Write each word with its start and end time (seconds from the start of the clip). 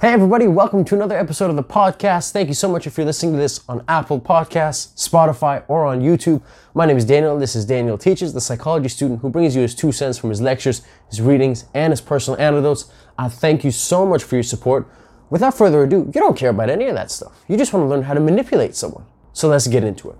Hey, 0.00 0.12
everybody, 0.12 0.46
welcome 0.46 0.84
to 0.84 0.94
another 0.94 1.18
episode 1.18 1.50
of 1.50 1.56
the 1.56 1.64
podcast. 1.64 2.30
Thank 2.30 2.46
you 2.46 2.54
so 2.54 2.68
much 2.68 2.86
if 2.86 2.96
you're 2.96 3.04
listening 3.04 3.32
to 3.32 3.38
this 3.38 3.64
on 3.68 3.84
Apple 3.88 4.20
Podcasts, 4.20 4.94
Spotify, 4.94 5.64
or 5.66 5.86
on 5.86 6.02
YouTube. 6.02 6.40
My 6.72 6.86
name 6.86 6.96
is 6.96 7.04
Daniel. 7.04 7.36
This 7.36 7.56
is 7.56 7.64
Daniel 7.64 7.98
Teaches, 7.98 8.32
the 8.32 8.40
psychology 8.40 8.88
student 8.90 9.22
who 9.22 9.28
brings 9.28 9.56
you 9.56 9.62
his 9.62 9.74
two 9.74 9.90
cents 9.90 10.16
from 10.16 10.30
his 10.30 10.40
lectures, 10.40 10.82
his 11.08 11.20
readings, 11.20 11.64
and 11.74 11.90
his 11.90 12.00
personal 12.00 12.38
anecdotes. 12.38 12.92
I 13.18 13.28
thank 13.28 13.64
you 13.64 13.72
so 13.72 14.06
much 14.06 14.22
for 14.22 14.36
your 14.36 14.44
support. 14.44 14.88
Without 15.30 15.58
further 15.58 15.82
ado, 15.82 16.04
you 16.14 16.20
don't 16.20 16.36
care 16.36 16.50
about 16.50 16.70
any 16.70 16.86
of 16.86 16.94
that 16.94 17.10
stuff. 17.10 17.32
You 17.48 17.56
just 17.56 17.72
want 17.72 17.82
to 17.82 17.88
learn 17.88 18.04
how 18.04 18.14
to 18.14 18.20
manipulate 18.20 18.76
someone. 18.76 19.04
So 19.32 19.48
let's 19.48 19.66
get 19.66 19.82
into 19.82 20.10
it. 20.10 20.16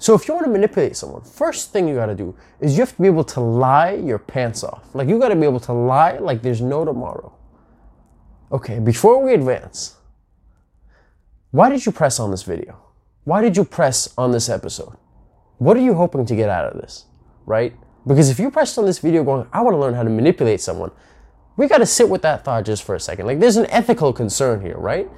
So 0.00 0.14
if 0.14 0.26
you 0.26 0.34
want 0.34 0.46
to 0.46 0.50
manipulate 0.50 0.96
someone, 0.96 1.22
first 1.22 1.72
thing 1.72 1.86
you 1.86 1.94
got 1.94 2.06
to 2.06 2.16
do 2.16 2.34
is 2.58 2.76
you 2.76 2.80
have 2.80 2.96
to 2.96 3.00
be 3.00 3.06
able 3.06 3.22
to 3.22 3.38
lie 3.38 3.92
your 3.92 4.18
pants 4.18 4.64
off. 4.64 4.92
Like 4.92 5.08
you 5.08 5.20
got 5.20 5.28
to 5.28 5.36
be 5.36 5.44
able 5.44 5.60
to 5.60 5.72
lie 5.72 6.18
like 6.18 6.42
there's 6.42 6.60
no 6.60 6.84
tomorrow. 6.84 7.32
Okay, 8.54 8.78
before 8.78 9.20
we 9.20 9.34
advance, 9.34 9.96
why 11.50 11.68
did 11.68 11.84
you 11.84 11.90
press 11.90 12.20
on 12.20 12.30
this 12.30 12.44
video? 12.44 12.78
Why 13.24 13.42
did 13.42 13.56
you 13.56 13.64
press 13.64 14.14
on 14.16 14.30
this 14.30 14.48
episode? 14.48 14.96
What 15.58 15.76
are 15.76 15.80
you 15.80 15.94
hoping 15.94 16.24
to 16.24 16.36
get 16.36 16.48
out 16.48 16.72
of 16.72 16.80
this, 16.80 17.06
right? 17.46 17.74
Because 18.06 18.30
if 18.30 18.38
you 18.38 18.52
pressed 18.52 18.78
on 18.78 18.86
this 18.86 19.00
video 19.00 19.24
going, 19.24 19.48
I 19.52 19.60
want 19.62 19.74
to 19.74 19.78
learn 19.78 19.94
how 19.94 20.04
to 20.04 20.10
manipulate 20.10 20.60
someone, 20.60 20.92
we 21.56 21.66
got 21.66 21.78
to 21.78 21.86
sit 21.86 22.08
with 22.08 22.22
that 22.22 22.44
thought 22.44 22.64
just 22.64 22.84
for 22.84 22.94
a 22.94 23.00
second. 23.00 23.26
Like, 23.26 23.40
there's 23.40 23.56
an 23.56 23.66
ethical 23.70 24.12
concern 24.12 24.60
here, 24.60 24.76
right? 24.76 25.10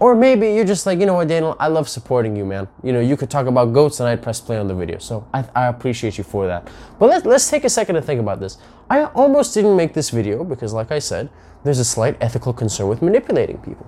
Or 0.00 0.16
maybe 0.16 0.52
you're 0.52 0.64
just 0.64 0.84
like, 0.84 0.98
you 0.98 1.06
know 1.06 1.14
what, 1.14 1.28
Daniel, 1.28 1.54
I 1.60 1.68
love 1.68 1.88
supporting 1.88 2.34
you, 2.34 2.44
man. 2.44 2.66
You 2.82 2.92
know, 2.92 3.00
you 3.00 3.16
could 3.16 3.30
talk 3.30 3.46
about 3.46 3.72
goats 3.72 4.00
and 4.00 4.08
I'd 4.08 4.20
press 4.20 4.40
play 4.40 4.58
on 4.58 4.66
the 4.66 4.74
video. 4.74 4.98
So 4.98 5.28
I, 5.32 5.44
I 5.54 5.66
appreciate 5.66 6.18
you 6.18 6.24
for 6.24 6.48
that. 6.48 6.68
But 6.98 7.08
let's, 7.08 7.24
let's 7.24 7.48
take 7.48 7.62
a 7.62 7.70
second 7.70 7.94
to 7.94 8.02
think 8.02 8.20
about 8.20 8.40
this. 8.40 8.58
I 8.90 9.04
almost 9.04 9.54
didn't 9.54 9.76
make 9.76 9.94
this 9.94 10.10
video 10.10 10.42
because, 10.42 10.72
like 10.72 10.90
I 10.90 10.98
said, 10.98 11.28
there's 11.64 11.78
a 11.78 11.84
slight 11.84 12.16
ethical 12.20 12.52
concern 12.52 12.88
with 12.88 13.02
manipulating 13.02 13.58
people. 13.58 13.86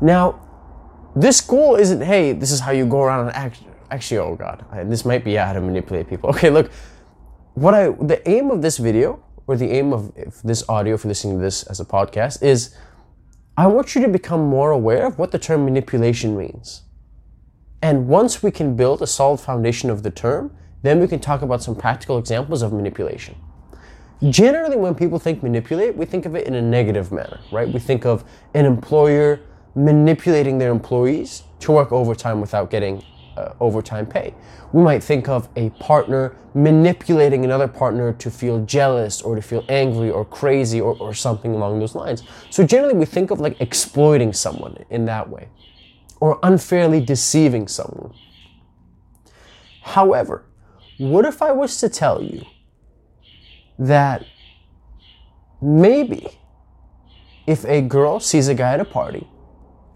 Now, 0.00 0.40
this 1.16 1.40
goal 1.40 1.76
isn't, 1.76 2.00
hey, 2.00 2.32
this 2.32 2.50
is 2.50 2.60
how 2.60 2.72
you 2.72 2.86
go 2.86 3.02
around 3.02 3.26
and 3.26 3.36
act. 3.36 3.60
Actually, 3.90 4.18
oh 4.18 4.34
God, 4.34 4.64
this 4.90 5.04
might 5.04 5.24
be 5.24 5.34
how 5.34 5.52
to 5.52 5.60
manipulate 5.60 6.08
people. 6.08 6.30
Okay, 6.34 6.50
look, 6.50 6.70
what 7.54 7.74
I, 7.74 7.90
the 7.90 8.20
aim 8.28 8.50
of 8.50 8.62
this 8.62 8.78
video, 8.78 9.22
or 9.46 9.56
the 9.56 9.70
aim 9.70 9.92
of 9.92 10.12
this 10.42 10.68
audio, 10.68 10.96
for 10.96 11.08
listening 11.08 11.36
to 11.36 11.42
this 11.42 11.62
as 11.64 11.78
a 11.78 11.84
podcast, 11.84 12.42
is 12.42 12.74
I 13.56 13.68
want 13.68 13.94
you 13.94 14.02
to 14.02 14.08
become 14.08 14.44
more 14.44 14.72
aware 14.72 15.06
of 15.06 15.18
what 15.18 15.30
the 15.30 15.38
term 15.38 15.64
manipulation 15.64 16.36
means. 16.36 16.82
And 17.80 18.08
once 18.08 18.42
we 18.42 18.50
can 18.50 18.74
build 18.74 19.02
a 19.02 19.06
solid 19.06 19.38
foundation 19.38 19.90
of 19.90 20.02
the 20.02 20.10
term, 20.10 20.56
then 20.82 21.00
we 21.00 21.06
can 21.06 21.20
talk 21.20 21.42
about 21.42 21.62
some 21.62 21.76
practical 21.76 22.18
examples 22.18 22.62
of 22.62 22.72
manipulation. 22.72 23.36
Generally, 24.30 24.76
when 24.76 24.94
people 24.94 25.18
think 25.18 25.42
manipulate, 25.42 25.96
we 25.96 26.06
think 26.06 26.24
of 26.24 26.34
it 26.34 26.46
in 26.46 26.54
a 26.54 26.62
negative 26.62 27.12
manner, 27.12 27.40
right? 27.52 27.70
We 27.70 27.80
think 27.80 28.06
of 28.06 28.24
an 28.54 28.64
employer 28.64 29.40
manipulating 29.74 30.58
their 30.58 30.70
employees 30.70 31.42
to 31.60 31.72
work 31.72 31.92
overtime 31.92 32.40
without 32.40 32.70
getting 32.70 33.02
uh, 33.36 33.52
overtime 33.60 34.06
pay. 34.06 34.34
We 34.72 34.82
might 34.82 35.02
think 35.02 35.28
of 35.28 35.48
a 35.56 35.70
partner 35.70 36.36
manipulating 36.54 37.44
another 37.44 37.66
partner 37.66 38.12
to 38.12 38.30
feel 38.30 38.64
jealous 38.64 39.20
or 39.20 39.34
to 39.34 39.42
feel 39.42 39.64
angry 39.68 40.10
or 40.10 40.24
crazy 40.24 40.80
or, 40.80 40.96
or 40.98 41.14
something 41.14 41.52
along 41.52 41.80
those 41.80 41.94
lines. 41.94 42.22
So 42.50 42.64
generally 42.64 42.94
we 42.94 43.04
think 43.04 43.30
of 43.30 43.40
like 43.40 43.60
exploiting 43.60 44.32
someone 44.32 44.84
in 44.90 45.04
that 45.06 45.28
way 45.28 45.48
or 46.20 46.38
unfairly 46.42 47.00
deceiving 47.00 47.66
someone. 47.66 48.14
However, 49.82 50.44
what 50.98 51.24
if 51.24 51.42
I 51.42 51.52
was 51.52 51.78
to 51.78 51.88
tell 51.88 52.22
you 52.22 52.44
that 53.78 54.24
maybe 55.60 56.38
if 57.46 57.64
a 57.64 57.82
girl 57.82 58.20
sees 58.20 58.48
a 58.48 58.54
guy 58.54 58.74
at 58.74 58.80
a 58.80 58.84
party 58.84 59.28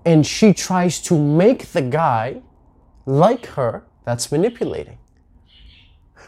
and 0.05 0.27
she 0.27 0.53
tries 0.53 1.01
to 1.03 1.19
make 1.19 1.67
the 1.73 1.83
guy 1.83 2.43
like 3.07 3.47
her, 3.47 3.85
that's 4.05 4.31
manipulating. 4.33 4.99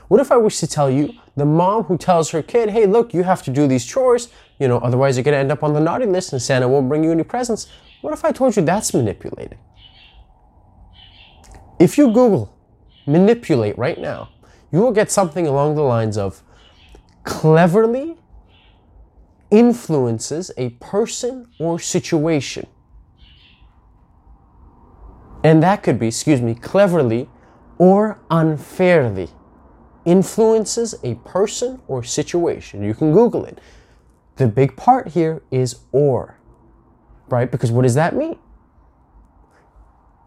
What 0.09 0.21
if 0.21 0.33
I 0.33 0.37
wish 0.37 0.59
to 0.59 0.67
tell 0.67 0.91
you 0.91 1.13
the 1.37 1.45
mom 1.45 1.85
who 1.85 1.97
tells 1.97 2.31
her 2.31 2.43
kid, 2.43 2.71
hey, 2.71 2.87
look, 2.87 3.15
you 3.15 3.23
have 3.23 3.43
to 3.45 3.51
do 3.51 3.67
these 3.67 3.87
chores, 3.87 4.29
you 4.59 4.67
know, 4.67 4.79
otherwise 4.79 5.17
you're 5.17 5.25
going 5.25 5.35
to 5.35 5.39
end 5.39 5.53
up 5.53 5.63
on 5.63 5.73
the 5.73 5.81
naughty 5.81 6.07
list 6.07 6.33
and 6.33 6.43
Santa 6.43 6.67
won't 6.69 6.89
bring 6.89 7.05
you 7.05 7.13
any 7.13 7.23
presents? 7.23 7.69
What 8.01 8.13
if 8.13 8.25
I 8.25 8.33
told 8.33 8.57
you 8.57 8.63
that's 8.63 8.93
manipulating? 8.93 9.59
If 11.79 11.97
you 11.97 12.09
Google 12.13 12.55
manipulate 13.07 13.79
right 13.79 13.99
now, 13.99 14.31
you 14.73 14.81
will 14.81 14.93
get 14.93 15.11
something 15.11 15.47
along 15.47 15.77
the 15.77 15.83
lines 15.83 16.19
of 16.19 16.43
cleverly 17.25 18.17
influences 19.51 20.51
a 20.57 20.71
person 20.71 21.49
or 21.59 21.79
situation. 21.79 22.67
And 25.43 25.63
that 25.63 25.83
could 25.83 25.99
be, 25.99 26.09
excuse 26.09 26.41
me, 26.41 26.55
cleverly 26.55 27.29
or 27.79 28.21
unfairly 28.31 29.31
influences 30.05 30.95
a 31.03 31.15
person 31.17 31.81
or 31.89 32.03
situation. 32.03 32.83
You 32.83 32.95
can 32.95 33.13
Google 33.13 33.45
it. 33.45 33.59
The 34.37 34.47
big 34.47 34.77
part 34.77 35.09
here 35.09 35.43
is 35.51 35.81
or, 35.93 36.39
right? 37.29 37.51
Because 37.51 37.71
what 37.71 37.83
does 37.83 37.95
that 37.95 38.15
mean? 38.15 38.39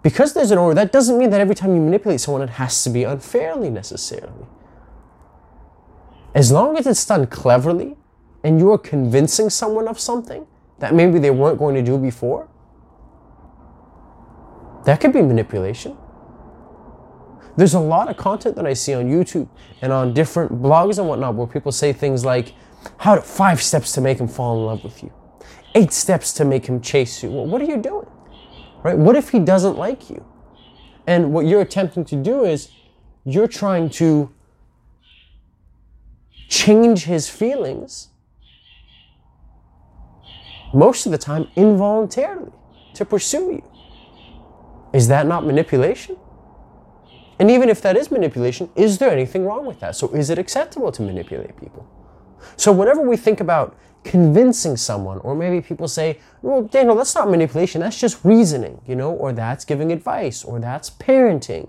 Because 0.03 0.33
there's 0.33 0.51
an 0.51 0.57
or, 0.57 0.73
that 0.73 0.91
doesn't 0.91 1.17
mean 1.17 1.29
that 1.29 1.39
every 1.39 1.55
time 1.55 1.73
you 1.73 1.81
manipulate 1.81 2.19
someone, 2.19 2.41
it 2.41 2.49
has 2.51 2.83
to 2.83 2.89
be 2.89 3.03
unfairly 3.03 3.69
necessarily. 3.69 4.45
As 6.35 6.51
long 6.51 6.77
as 6.77 6.87
it's 6.87 7.05
done 7.05 7.27
cleverly 7.27 7.95
and 8.43 8.59
you 8.59 8.71
are 8.71 8.77
convincing 8.77 9.49
someone 9.49 9.87
of 9.87 9.99
something 9.99 10.47
that 10.79 10.93
maybe 10.93 11.19
they 11.19 11.31
weren't 11.31 11.59
going 11.59 11.75
to 11.75 11.81
do 11.81 11.97
before, 11.97 12.49
that 14.85 14.99
could 14.99 15.13
be 15.13 15.21
manipulation. 15.21 15.95
There's 17.55 17.75
a 17.75 17.79
lot 17.79 18.09
of 18.09 18.17
content 18.17 18.55
that 18.55 18.65
I 18.65 18.73
see 18.73 18.93
on 18.95 19.05
YouTube 19.05 19.47
and 19.81 19.93
on 19.93 20.13
different 20.13 20.61
blogs 20.61 20.97
and 20.97 21.07
whatnot 21.07 21.35
where 21.35 21.47
people 21.47 21.71
say 21.71 21.93
things 21.93 22.25
like, 22.25 22.53
how 22.97 23.15
to, 23.15 23.21
five 23.21 23.61
steps 23.61 23.91
to 23.93 24.01
make 24.01 24.19
him 24.19 24.27
fall 24.27 24.57
in 24.57 24.65
love 24.65 24.83
with 24.83 25.03
you, 25.03 25.13
eight 25.75 25.93
steps 25.93 26.33
to 26.33 26.45
make 26.45 26.65
him 26.65 26.81
chase 26.81 27.21
you. 27.21 27.29
Well, 27.29 27.45
what 27.45 27.61
are 27.61 27.65
you 27.65 27.77
doing? 27.77 28.07
Right? 28.81 28.97
What 28.97 29.15
if 29.15 29.29
he 29.29 29.39
doesn't 29.39 29.77
like 29.77 30.09
you? 30.09 30.25
And 31.05 31.31
what 31.31 31.45
you're 31.45 31.61
attempting 31.61 32.05
to 32.05 32.15
do 32.15 32.43
is 32.43 32.71
you're 33.23 33.47
trying 33.47 33.89
to 33.91 34.33
change 36.53 37.05
his 37.05 37.27
feelings 37.27 38.09
most 40.71 41.07
of 41.07 41.11
the 41.11 41.17
time 41.17 41.47
involuntarily 41.55 42.51
to 42.93 43.03
pursue 43.03 43.53
you. 43.53 43.63
Is 44.93 45.07
that 45.07 45.25
not 45.25 45.45
manipulation? 45.47 46.15
And 47.39 47.49
even 47.49 47.69
if 47.69 47.81
that 47.81 47.97
is 47.97 48.11
manipulation, 48.11 48.69
is 48.75 48.99
there 48.99 49.09
anything 49.09 49.45
wrong 49.45 49.65
with 49.65 49.79
that? 49.79 49.95
So 49.95 50.09
is 50.09 50.29
it 50.29 50.37
acceptable 50.37 50.91
to 50.91 51.01
manipulate 51.01 51.59
people? 51.59 51.87
So 52.55 52.71
whenever 52.71 53.01
we 53.01 53.17
think 53.17 53.39
about 53.39 53.75
convincing 54.03 54.77
someone, 54.77 55.17
or 55.19 55.33
maybe 55.33 55.59
people 55.59 55.87
say, 55.87 56.19
well, 56.43 56.61
Daniel, 56.61 56.95
that's 56.95 57.15
not 57.15 57.31
manipulation, 57.31 57.81
that's 57.81 57.99
just 57.99 58.23
reasoning, 58.23 58.79
you 58.85 58.95
know, 58.95 59.11
or 59.11 59.33
that's 59.33 59.65
giving 59.65 59.91
advice, 59.91 60.43
or 60.43 60.59
that's 60.59 60.91
parenting, 60.91 61.67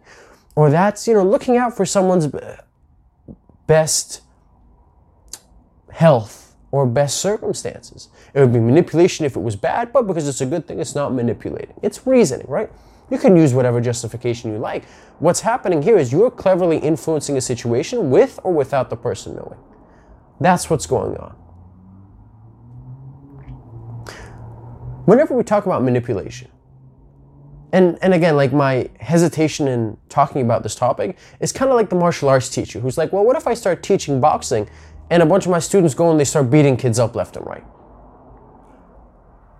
or 0.54 0.68
that's, 0.68 1.08
you 1.08 1.14
know, 1.14 1.24
looking 1.24 1.56
out 1.56 1.74
for 1.74 1.86
someone's 1.86 2.28
best 3.66 4.20
health 5.94 6.56
or 6.72 6.86
best 6.86 7.18
circumstances. 7.18 8.08
It 8.34 8.40
would 8.40 8.52
be 8.52 8.58
manipulation 8.58 9.24
if 9.24 9.36
it 9.36 9.40
was 9.40 9.54
bad, 9.54 9.92
but 9.92 10.08
because 10.08 10.26
it's 10.26 10.40
a 10.40 10.46
good 10.46 10.66
thing, 10.66 10.80
it's 10.80 10.96
not 10.96 11.14
manipulating. 11.14 11.76
It's 11.82 12.04
reasoning, 12.04 12.48
right? 12.48 12.68
You 13.10 13.18
can 13.18 13.36
use 13.36 13.54
whatever 13.54 13.80
justification 13.80 14.50
you 14.50 14.58
like. 14.58 14.86
What's 15.20 15.40
happening 15.40 15.82
here 15.82 15.96
is 15.96 16.10
you're 16.10 16.32
cleverly 16.32 16.78
influencing 16.78 17.36
a 17.36 17.40
situation 17.40 18.10
with 18.10 18.40
or 18.42 18.52
without 18.52 18.90
the 18.90 18.96
person 18.96 19.36
knowing. 19.36 19.58
That's 20.40 20.68
what's 20.68 20.86
going 20.86 21.16
on. 21.16 21.36
Whenever 25.04 25.32
we 25.36 25.44
talk 25.44 25.66
about 25.66 25.84
manipulation, 25.84 26.50
and, 27.72 27.98
and 28.02 28.14
again, 28.14 28.36
like 28.36 28.52
my 28.52 28.90
hesitation 28.98 29.68
in 29.68 29.96
talking 30.08 30.42
about 30.42 30.64
this 30.64 30.74
topic 30.74 31.18
is 31.38 31.52
kind 31.52 31.70
of 31.70 31.76
like 31.76 31.88
the 31.88 31.96
martial 31.96 32.28
arts 32.28 32.48
teacher 32.48 32.80
who's 32.80 32.98
like, 32.98 33.12
well, 33.12 33.24
what 33.24 33.36
if 33.36 33.46
I 33.46 33.54
start 33.54 33.82
teaching 33.82 34.20
boxing 34.20 34.68
and 35.10 35.22
a 35.22 35.26
bunch 35.26 35.44
of 35.44 35.50
my 35.50 35.58
students 35.58 35.94
go 35.94 36.10
and 36.10 36.18
they 36.18 36.24
start 36.24 36.50
beating 36.50 36.76
kids 36.76 36.98
up 36.98 37.14
left 37.14 37.36
and 37.36 37.46
right? 37.46 37.64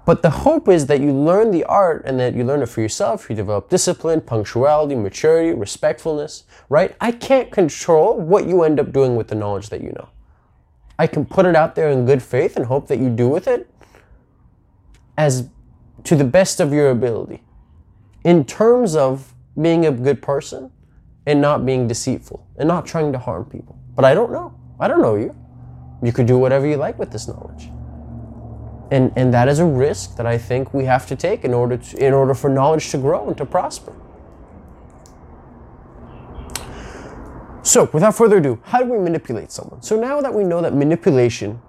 But 0.06 0.20
the 0.20 0.30
hope 0.30 0.68
is 0.68 0.86
that 0.86 1.00
you 1.00 1.12
learn 1.12 1.50
the 1.50 1.64
art 1.64 2.02
and 2.04 2.20
that 2.20 2.34
you 2.34 2.44
learn 2.44 2.60
it 2.60 2.68
for 2.68 2.82
yourself. 2.82 3.30
You 3.30 3.36
develop 3.36 3.70
discipline, 3.70 4.20
punctuality, 4.20 4.94
maturity, 4.94 5.54
respectfulness, 5.54 6.44
right? 6.68 6.94
I 7.00 7.10
can't 7.10 7.50
control 7.50 8.20
what 8.20 8.46
you 8.46 8.64
end 8.64 8.78
up 8.78 8.92
doing 8.92 9.16
with 9.16 9.28
the 9.28 9.34
knowledge 9.34 9.70
that 9.70 9.80
you 9.80 9.92
know. 9.92 10.08
I 10.98 11.06
can 11.06 11.24
put 11.24 11.46
it 11.46 11.56
out 11.56 11.74
there 11.74 11.88
in 11.88 12.04
good 12.04 12.22
faith 12.22 12.56
and 12.56 12.66
hope 12.66 12.86
that 12.88 12.98
you 12.98 13.08
do 13.08 13.28
with 13.28 13.48
it 13.48 13.68
as 15.16 15.48
to 16.04 16.16
the 16.16 16.24
best 16.24 16.60
of 16.60 16.72
your 16.72 16.90
ability 16.90 17.42
in 18.24 18.44
terms 18.44 18.94
of 18.94 19.34
being 19.60 19.86
a 19.86 19.90
good 19.90 20.20
person 20.20 20.70
and 21.26 21.40
not 21.40 21.64
being 21.64 21.88
deceitful 21.88 22.46
and 22.56 22.68
not 22.68 22.84
trying 22.84 23.12
to 23.12 23.18
harm 23.18 23.46
people. 23.46 23.78
But 23.94 24.04
I 24.04 24.12
don't 24.12 24.30
know. 24.30 24.54
I 24.80 24.88
don't 24.88 25.02
know 25.02 25.14
you. 25.14 25.34
You 26.02 26.12
could 26.12 26.26
do 26.26 26.38
whatever 26.38 26.66
you 26.66 26.76
like 26.76 26.98
with 26.98 27.10
this 27.10 27.28
knowledge. 27.28 27.68
And, 28.90 29.12
and 29.16 29.32
that 29.32 29.48
is 29.48 29.58
a 29.58 29.64
risk 29.64 30.16
that 30.16 30.26
I 30.26 30.36
think 30.36 30.74
we 30.74 30.84
have 30.84 31.06
to 31.06 31.16
take 31.16 31.44
in 31.44 31.54
order, 31.54 31.78
to, 31.78 32.06
in 32.06 32.12
order 32.12 32.34
for 32.34 32.50
knowledge 32.50 32.90
to 32.90 32.98
grow 32.98 33.26
and 33.28 33.36
to 33.38 33.46
prosper. 33.46 33.94
So, 37.62 37.88
without 37.94 38.14
further 38.14 38.36
ado, 38.36 38.60
how 38.64 38.82
do 38.82 38.92
we 38.92 38.98
manipulate 38.98 39.50
someone? 39.50 39.80
So, 39.80 39.98
now 39.98 40.20
that 40.20 40.34
we 40.34 40.44
know 40.44 40.60
that 40.60 40.74
manipulation 40.74 41.62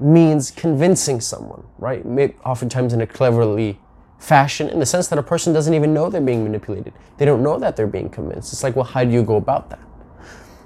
means 0.00 0.50
convincing 0.50 1.20
someone, 1.20 1.62
right? 1.78 2.04
Oftentimes 2.44 2.92
in 2.92 3.00
a 3.00 3.06
cleverly 3.06 3.78
fashion, 4.18 4.68
in 4.68 4.80
the 4.80 4.86
sense 4.86 5.06
that 5.08 5.18
a 5.18 5.22
person 5.22 5.52
doesn't 5.52 5.74
even 5.74 5.94
know 5.94 6.10
they're 6.10 6.20
being 6.20 6.42
manipulated. 6.42 6.92
They 7.18 7.24
don't 7.24 7.42
know 7.42 7.58
that 7.60 7.76
they're 7.76 7.86
being 7.86 8.10
convinced. 8.10 8.52
It's 8.52 8.64
like, 8.64 8.74
well, 8.74 8.84
how 8.84 9.04
do 9.04 9.10
you 9.10 9.22
go 9.22 9.36
about 9.36 9.70
that? 9.70 9.80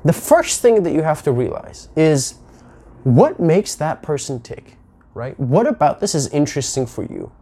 The 0.05 0.13
first 0.13 0.61
thing 0.61 0.83
that 0.83 0.93
you 0.93 1.03
have 1.03 1.23
to 1.23 1.33
realize 1.33 1.89
is 1.97 2.35
what 3.05 3.39
makes 3.39 3.75
that 3.77 4.03
person 4.03 4.41
tick, 4.41 4.77
right? 5.15 5.39
What 5.39 5.67
about 5.67 6.01
this 6.01 6.15
is 6.15 6.29
interesting 6.29 6.87
for 6.87 7.05
you? 7.05 7.33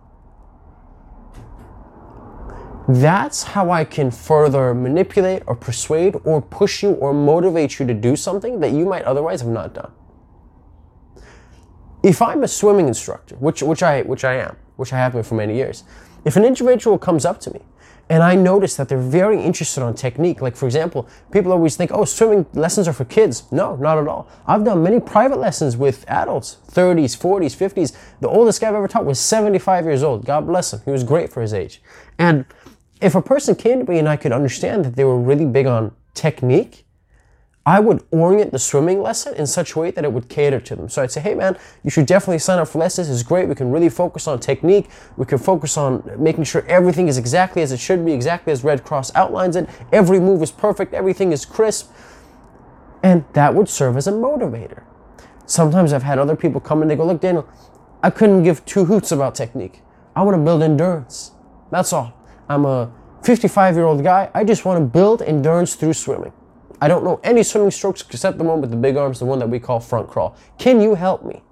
That's 2.88 3.44
how 3.44 3.70
I 3.70 3.84
can 3.84 4.10
further 4.10 4.74
manipulate 4.74 5.42
or 5.46 5.54
persuade 5.54 6.16
or 6.24 6.42
push 6.42 6.82
you 6.82 6.92
or 6.92 7.14
motivate 7.14 7.78
you 7.78 7.86
to 7.86 7.94
do 7.94 8.16
something 8.16 8.60
that 8.60 8.72
you 8.72 8.84
might 8.84 9.04
otherwise 9.04 9.40
have 9.42 9.50
not 9.50 9.74
done. 9.74 9.92
If 12.02 12.20
I'm 12.20 12.42
a 12.42 12.48
swimming 12.48 12.88
instructor, 12.88 13.36
which, 13.36 13.62
which, 13.62 13.82
I, 13.82 14.02
which 14.02 14.24
I 14.24 14.34
am, 14.34 14.56
which 14.76 14.92
I 14.92 14.96
have 14.96 15.12
been 15.12 15.22
for 15.22 15.34
many 15.34 15.54
years, 15.54 15.84
if 16.24 16.36
an 16.36 16.44
individual 16.44 16.98
comes 16.98 17.24
up 17.24 17.38
to 17.40 17.52
me 17.52 17.60
and 18.10 18.24
I 18.24 18.34
noticed 18.34 18.76
that 18.76 18.88
they're 18.88 18.98
very 18.98 19.40
interested 19.40 19.84
on 19.84 19.94
technique, 19.94 20.42
like 20.42 20.56
for 20.56 20.66
example, 20.66 21.08
people 21.30 21.52
always 21.52 21.76
think, 21.76 21.92
oh, 21.94 22.04
swimming 22.04 22.44
lessons 22.54 22.88
are 22.88 22.92
for 22.92 23.04
kids. 23.04 23.44
No, 23.52 23.76
not 23.76 23.98
at 23.98 24.08
all. 24.08 24.28
I've 24.48 24.64
done 24.64 24.82
many 24.82 24.98
private 24.98 25.38
lessons 25.38 25.76
with 25.76 26.04
adults, 26.08 26.56
30s, 26.72 27.16
40s, 27.16 27.56
50s. 27.56 27.96
The 28.20 28.28
oldest 28.28 28.60
guy 28.60 28.68
I've 28.68 28.74
ever 28.74 28.88
taught 28.88 29.06
was 29.06 29.20
75 29.20 29.84
years 29.84 30.02
old. 30.02 30.26
God 30.26 30.48
bless 30.48 30.72
him. 30.72 30.80
He 30.84 30.90
was 30.90 31.04
great 31.04 31.32
for 31.32 31.40
his 31.40 31.54
age. 31.54 31.80
And 32.18 32.46
if 33.00 33.14
a 33.14 33.22
person 33.22 33.54
came 33.54 33.86
to 33.86 33.90
me 33.90 34.00
and 34.00 34.08
I 34.08 34.16
could 34.16 34.32
understand 34.32 34.84
that 34.86 34.96
they 34.96 35.04
were 35.04 35.18
really 35.18 35.46
big 35.46 35.66
on 35.66 35.92
technique, 36.12 36.86
I 37.66 37.78
would 37.78 38.02
orient 38.10 38.52
the 38.52 38.58
swimming 38.58 39.02
lesson 39.02 39.34
in 39.34 39.46
such 39.46 39.74
a 39.74 39.78
way 39.78 39.90
that 39.90 40.02
it 40.02 40.12
would 40.12 40.30
cater 40.30 40.60
to 40.60 40.74
them. 40.74 40.88
So 40.88 41.02
I'd 41.02 41.12
say, 41.12 41.20
hey 41.20 41.34
man, 41.34 41.58
you 41.84 41.90
should 41.90 42.06
definitely 42.06 42.38
sign 42.38 42.58
up 42.58 42.68
for 42.68 42.78
lessons. 42.78 43.10
It's 43.10 43.22
great. 43.22 43.48
We 43.48 43.54
can 43.54 43.70
really 43.70 43.90
focus 43.90 44.26
on 44.26 44.40
technique. 44.40 44.88
We 45.18 45.26
can 45.26 45.38
focus 45.38 45.76
on 45.76 46.10
making 46.18 46.44
sure 46.44 46.64
everything 46.66 47.06
is 47.06 47.18
exactly 47.18 47.60
as 47.60 47.70
it 47.70 47.78
should 47.78 48.04
be, 48.04 48.12
exactly 48.12 48.50
as 48.50 48.64
Red 48.64 48.82
Cross 48.82 49.14
outlines 49.14 49.56
it. 49.56 49.68
Every 49.92 50.18
move 50.18 50.42
is 50.42 50.50
perfect. 50.50 50.94
Everything 50.94 51.32
is 51.32 51.44
crisp. 51.44 51.92
And 53.02 53.24
that 53.34 53.54
would 53.54 53.68
serve 53.68 53.96
as 53.98 54.06
a 54.06 54.12
motivator. 54.12 54.84
Sometimes 55.44 55.92
I've 55.92 56.02
had 56.02 56.18
other 56.18 56.36
people 56.36 56.60
come 56.60 56.80
and 56.80 56.90
they 56.90 56.96
go, 56.96 57.06
look, 57.06 57.20
Daniel, 57.20 57.46
I 58.02 58.08
couldn't 58.08 58.42
give 58.42 58.64
two 58.64 58.86
hoots 58.86 59.12
about 59.12 59.34
technique. 59.34 59.82
I 60.16 60.22
want 60.22 60.34
to 60.36 60.42
build 60.42 60.62
endurance. 60.62 61.32
That's 61.70 61.92
all. 61.92 62.14
I'm 62.48 62.64
a 62.64 62.90
55 63.22 63.74
year 63.76 63.84
old 63.84 64.02
guy. 64.02 64.30
I 64.32 64.44
just 64.44 64.64
want 64.64 64.80
to 64.80 64.84
build 64.84 65.20
endurance 65.20 65.74
through 65.74 65.92
swimming. 65.92 66.32
I 66.80 66.88
don't 66.88 67.04
know 67.04 67.20
any 67.22 67.42
swimming 67.42 67.70
strokes 67.70 68.02
except 68.02 68.38
the 68.38 68.44
one 68.44 68.60
with 68.60 68.70
the 68.70 68.76
big 68.76 68.96
arms, 68.96 69.18
the 69.18 69.26
one 69.26 69.38
that 69.40 69.48
we 69.48 69.58
call 69.58 69.80
front 69.80 70.08
crawl. 70.08 70.36
Can 70.58 70.80
you 70.80 70.94
help 70.94 71.24
me? 71.24 71.42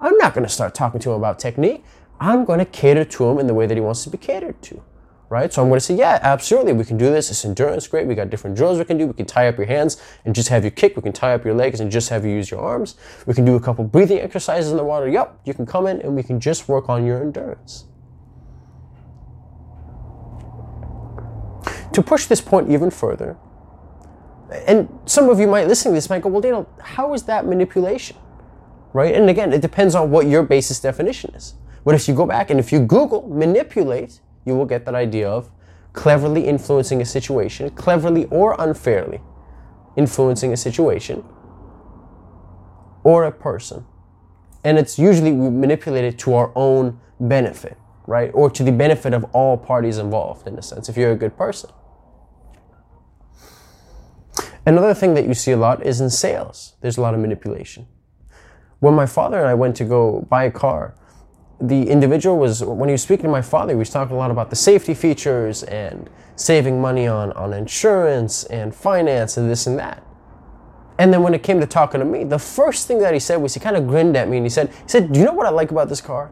I'm 0.00 0.16
not 0.18 0.34
going 0.34 0.44
to 0.44 0.52
start 0.52 0.74
talking 0.74 0.98
to 1.00 1.10
him 1.10 1.16
about 1.16 1.38
technique. 1.38 1.84
I'm 2.18 2.44
going 2.44 2.58
to 2.58 2.64
cater 2.64 3.04
to 3.04 3.28
him 3.30 3.38
in 3.38 3.46
the 3.46 3.54
way 3.54 3.66
that 3.66 3.76
he 3.76 3.80
wants 3.80 4.02
to 4.04 4.10
be 4.10 4.18
catered 4.18 4.60
to. 4.62 4.82
Right? 5.28 5.50
So 5.52 5.62
I'm 5.62 5.68
going 5.68 5.78
to 5.78 5.84
say, 5.84 5.94
yeah, 5.94 6.18
absolutely, 6.20 6.74
we 6.74 6.84
can 6.84 6.98
do 6.98 7.06
this. 7.06 7.30
It's 7.30 7.44
endurance, 7.44 7.86
great. 7.86 8.06
We 8.06 8.14
got 8.14 8.28
different 8.28 8.54
drills 8.54 8.78
we 8.78 8.84
can 8.84 8.98
do. 8.98 9.06
We 9.06 9.14
can 9.14 9.24
tie 9.24 9.48
up 9.48 9.56
your 9.56 9.66
hands 9.66 10.02
and 10.26 10.34
just 10.34 10.48
have 10.50 10.62
you 10.62 10.70
kick. 10.70 10.94
We 10.94 11.02
can 11.02 11.12
tie 11.12 11.32
up 11.32 11.44
your 11.44 11.54
legs 11.54 11.80
and 11.80 11.90
just 11.90 12.10
have 12.10 12.26
you 12.26 12.32
use 12.32 12.50
your 12.50 12.60
arms. 12.60 12.96
We 13.24 13.32
can 13.32 13.46
do 13.46 13.54
a 13.54 13.60
couple 13.60 13.84
breathing 13.84 14.18
exercises 14.18 14.70
in 14.70 14.76
the 14.76 14.84
water. 14.84 15.08
Yep, 15.08 15.40
you 15.44 15.54
can 15.54 15.64
come 15.64 15.86
in 15.86 16.02
and 16.02 16.14
we 16.14 16.22
can 16.22 16.38
just 16.38 16.68
work 16.68 16.90
on 16.90 17.06
your 17.06 17.22
endurance. 17.22 17.84
To 21.92 22.02
push 22.02 22.26
this 22.26 22.40
point 22.40 22.70
even 22.70 22.90
further, 22.90 23.38
and 24.66 24.88
some 25.06 25.28
of 25.28 25.40
you 25.40 25.46
might 25.46 25.68
listen 25.68 25.92
to 25.92 25.94
this 25.94 26.10
might 26.10 26.22
go, 26.22 26.28
well, 26.28 26.40
Daniel, 26.40 26.68
how 26.80 27.14
is 27.14 27.24
that 27.24 27.46
manipulation? 27.46 28.16
Right? 28.92 29.14
And 29.14 29.30
again, 29.30 29.52
it 29.52 29.62
depends 29.62 29.94
on 29.94 30.10
what 30.10 30.26
your 30.26 30.42
basis 30.42 30.80
definition 30.80 31.34
is. 31.34 31.54
But 31.84 31.94
if 31.94 32.08
you 32.08 32.14
go 32.14 32.26
back 32.26 32.50
and 32.50 32.60
if 32.60 32.72
you 32.72 32.80
Google 32.80 33.28
manipulate, 33.28 34.20
you 34.44 34.54
will 34.54 34.66
get 34.66 34.84
that 34.84 34.94
idea 34.94 35.28
of 35.28 35.50
cleverly 35.92 36.46
influencing 36.46 37.00
a 37.00 37.04
situation, 37.04 37.70
cleverly 37.70 38.26
or 38.26 38.56
unfairly 38.58 39.20
influencing 39.96 40.52
a 40.52 40.56
situation 40.56 41.24
or 43.04 43.24
a 43.24 43.32
person. 43.32 43.84
And 44.64 44.78
it's 44.78 44.98
usually 44.98 45.32
we 45.32 45.50
manipulate 45.50 46.04
it 46.04 46.18
to 46.20 46.34
our 46.34 46.52
own 46.54 47.00
benefit, 47.20 47.76
right? 48.06 48.30
Or 48.32 48.48
to 48.50 48.62
the 48.62 48.72
benefit 48.72 49.12
of 49.12 49.24
all 49.32 49.56
parties 49.56 49.98
involved, 49.98 50.46
in 50.46 50.56
a 50.56 50.62
sense, 50.62 50.88
if 50.88 50.96
you're 50.96 51.12
a 51.12 51.16
good 51.16 51.36
person. 51.36 51.70
Another 54.64 54.94
thing 54.94 55.14
that 55.14 55.26
you 55.26 55.34
see 55.34 55.52
a 55.52 55.56
lot 55.56 55.84
is 55.84 56.00
in 56.00 56.10
sales. 56.10 56.74
There's 56.80 56.96
a 56.96 57.00
lot 57.00 57.14
of 57.14 57.20
manipulation. 57.20 57.86
When 58.78 58.94
my 58.94 59.06
father 59.06 59.38
and 59.38 59.48
I 59.48 59.54
went 59.54 59.76
to 59.76 59.84
go 59.84 60.26
buy 60.28 60.44
a 60.44 60.50
car, 60.50 60.94
the 61.60 61.88
individual 61.88 62.38
was, 62.38 62.62
when 62.64 62.88
he 62.88 62.92
was 62.92 63.02
speaking 63.02 63.24
to 63.24 63.30
my 63.30 63.42
father, 63.42 63.72
he 63.72 63.78
was 63.78 63.90
talking 63.90 64.14
a 64.14 64.18
lot 64.18 64.30
about 64.30 64.50
the 64.50 64.56
safety 64.56 64.94
features 64.94 65.62
and 65.64 66.10
saving 66.36 66.80
money 66.80 67.06
on, 67.06 67.32
on 67.32 67.52
insurance 67.52 68.44
and 68.44 68.74
finance 68.74 69.36
and 69.36 69.48
this 69.48 69.66
and 69.66 69.78
that. 69.78 70.04
And 70.98 71.12
then 71.12 71.22
when 71.22 71.34
it 71.34 71.42
came 71.42 71.58
to 71.60 71.66
talking 71.66 72.00
to 72.00 72.04
me, 72.06 72.24
the 72.24 72.38
first 72.38 72.86
thing 72.86 72.98
that 72.98 73.14
he 73.14 73.20
said 73.20 73.36
was 73.36 73.54
he 73.54 73.60
kind 73.60 73.76
of 73.76 73.86
grinned 73.86 74.16
at 74.16 74.28
me 74.28 74.36
and 74.36 74.46
he 74.46 74.50
said, 74.50 74.68
he 74.68 74.88
said, 74.88 75.12
Do 75.12 75.18
you 75.18 75.26
know 75.26 75.32
what 75.32 75.46
I 75.46 75.50
like 75.50 75.70
about 75.70 75.88
this 75.88 76.00
car? 76.00 76.30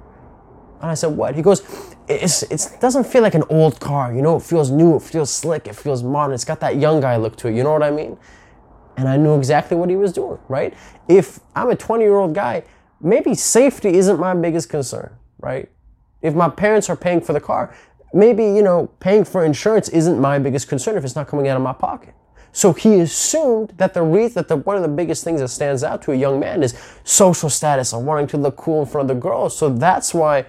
And 0.80 0.90
I 0.90 0.94
said, 0.94 1.08
What? 1.08 1.34
He 1.34 1.42
goes, 1.42 1.89
it's, 2.10 2.42
it's, 2.44 2.72
it 2.72 2.80
doesn't 2.80 3.06
feel 3.06 3.22
like 3.22 3.34
an 3.34 3.44
old 3.48 3.78
car. 3.80 4.12
You 4.12 4.22
know, 4.22 4.36
it 4.36 4.42
feels 4.42 4.70
new, 4.70 4.96
it 4.96 5.02
feels 5.02 5.30
slick, 5.30 5.66
it 5.66 5.76
feels 5.76 6.02
modern. 6.02 6.34
It's 6.34 6.44
got 6.44 6.60
that 6.60 6.76
young 6.76 7.00
guy 7.00 7.16
look 7.16 7.36
to 7.36 7.48
it. 7.48 7.54
You 7.54 7.62
know 7.62 7.72
what 7.72 7.82
I 7.82 7.90
mean? 7.90 8.18
And 8.96 9.08
I 9.08 9.16
knew 9.16 9.36
exactly 9.36 9.76
what 9.76 9.88
he 9.88 9.96
was 9.96 10.12
doing, 10.12 10.38
right? 10.48 10.74
If 11.08 11.40
I'm 11.54 11.70
a 11.70 11.76
20 11.76 12.02
year 12.02 12.16
old 12.16 12.34
guy, 12.34 12.64
maybe 13.00 13.34
safety 13.34 13.90
isn't 13.90 14.18
my 14.18 14.34
biggest 14.34 14.68
concern, 14.68 15.16
right? 15.38 15.70
If 16.20 16.34
my 16.34 16.48
parents 16.48 16.90
are 16.90 16.96
paying 16.96 17.20
for 17.20 17.32
the 17.32 17.40
car, 17.40 17.74
maybe, 18.12 18.44
you 18.44 18.62
know, 18.62 18.88
paying 18.98 19.24
for 19.24 19.44
insurance 19.44 19.88
isn't 19.88 20.20
my 20.20 20.38
biggest 20.38 20.68
concern 20.68 20.96
if 20.96 21.04
it's 21.04 21.16
not 21.16 21.28
coming 21.28 21.48
out 21.48 21.56
of 21.56 21.62
my 21.62 21.72
pocket. 21.72 22.14
So 22.52 22.72
he 22.72 22.98
assumed 22.98 23.74
that 23.76 23.94
the 23.94 24.02
reason 24.02 24.34
that 24.34 24.48
the, 24.48 24.56
one 24.56 24.76
of 24.76 24.82
the 24.82 24.88
biggest 24.88 25.22
things 25.22 25.40
that 25.40 25.48
stands 25.48 25.84
out 25.84 26.02
to 26.02 26.12
a 26.12 26.16
young 26.16 26.40
man 26.40 26.64
is 26.64 26.74
social 27.04 27.48
status 27.48 27.92
and 27.92 28.04
wanting 28.04 28.26
to 28.28 28.36
look 28.36 28.56
cool 28.56 28.80
in 28.80 28.86
front 28.86 29.08
of 29.08 29.16
the 29.16 29.20
girls. 29.20 29.56
So 29.56 29.68
that's 29.68 30.12
why 30.12 30.46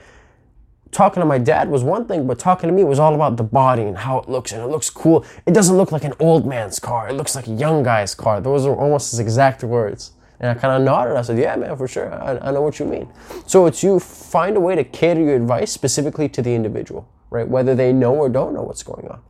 talking 0.92 1.22
to 1.22 1.26
my 1.26 1.38
dad 1.38 1.70
was 1.70 1.84
one 1.84 2.06
thing, 2.06 2.28
but 2.28 2.40
talking 2.40 2.70
to 2.70 2.74
me 2.74 2.84
was 2.84 3.00
all 3.00 3.16
about 3.16 3.38
the 3.38 3.44
body 3.44 3.84
and 3.84 3.98
how 3.98 4.20
it 4.20 4.30
looks, 4.30 4.52
and 4.52 4.62
it 4.62 4.68
looks 4.68 4.90
cool. 4.90 5.26
It 5.46 5.54
doesn't 5.54 5.76
look 5.76 5.92
like 5.92 6.04
an 6.04 6.14
old 6.20 6.46
man's 6.46 6.80
car. 6.80 7.10
It 7.10 7.14
looks 7.14 7.36
like 7.36 7.48
a 7.48 7.52
young 7.52 7.84
guy's 7.84 8.14
car. 8.14 8.42
Those 8.42 8.66
are 8.66 8.76
almost 8.76 9.12
his 9.12 9.20
exact 9.20 9.64
words. 9.64 10.12
And 10.40 10.50
I 10.50 10.60
kind 10.60 10.74
of 10.74 10.82
nodded. 10.82 11.16
I 11.16 11.22
said, 11.22 11.38
"Yeah, 11.38 11.56
man, 11.56 11.76
for 11.78 11.88
sure. 11.88 12.14
I, 12.14 12.38
I 12.40 12.52
know 12.52 12.62
what 12.62 12.80
you 12.80 12.86
mean." 12.86 13.12
So 13.46 13.68
it's 13.68 13.84
you 13.84 14.00
find 14.00 14.58
a 14.58 14.60
way 14.60 14.76
to 14.76 14.84
cater 14.84 15.22
your 15.22 15.36
advice 15.36 15.72
specifically 15.72 16.28
to 16.30 16.42
the 16.42 16.54
individual, 16.54 17.08
right? 17.30 17.48
Whether 17.48 17.76
they 17.76 17.94
know 17.94 18.16
or 18.16 18.28
don't 18.28 18.54
know 18.54 18.64
what's 18.64 18.84
going 18.84 19.08
on. 19.08 19.22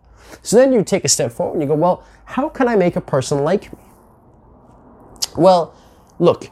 So 0.41 0.55
then 0.55 0.71
you 0.71 0.83
take 0.83 1.03
a 1.03 1.09
step 1.09 1.31
forward 1.31 1.53
and 1.53 1.61
you 1.61 1.67
go, 1.67 1.75
"Well, 1.75 2.03
how 2.25 2.49
can 2.49 2.67
I 2.67 2.75
make 2.75 2.95
a 2.95 3.01
person 3.01 3.43
like 3.43 3.71
me?" 3.73 3.79
Well, 5.35 5.75
look 6.17 6.49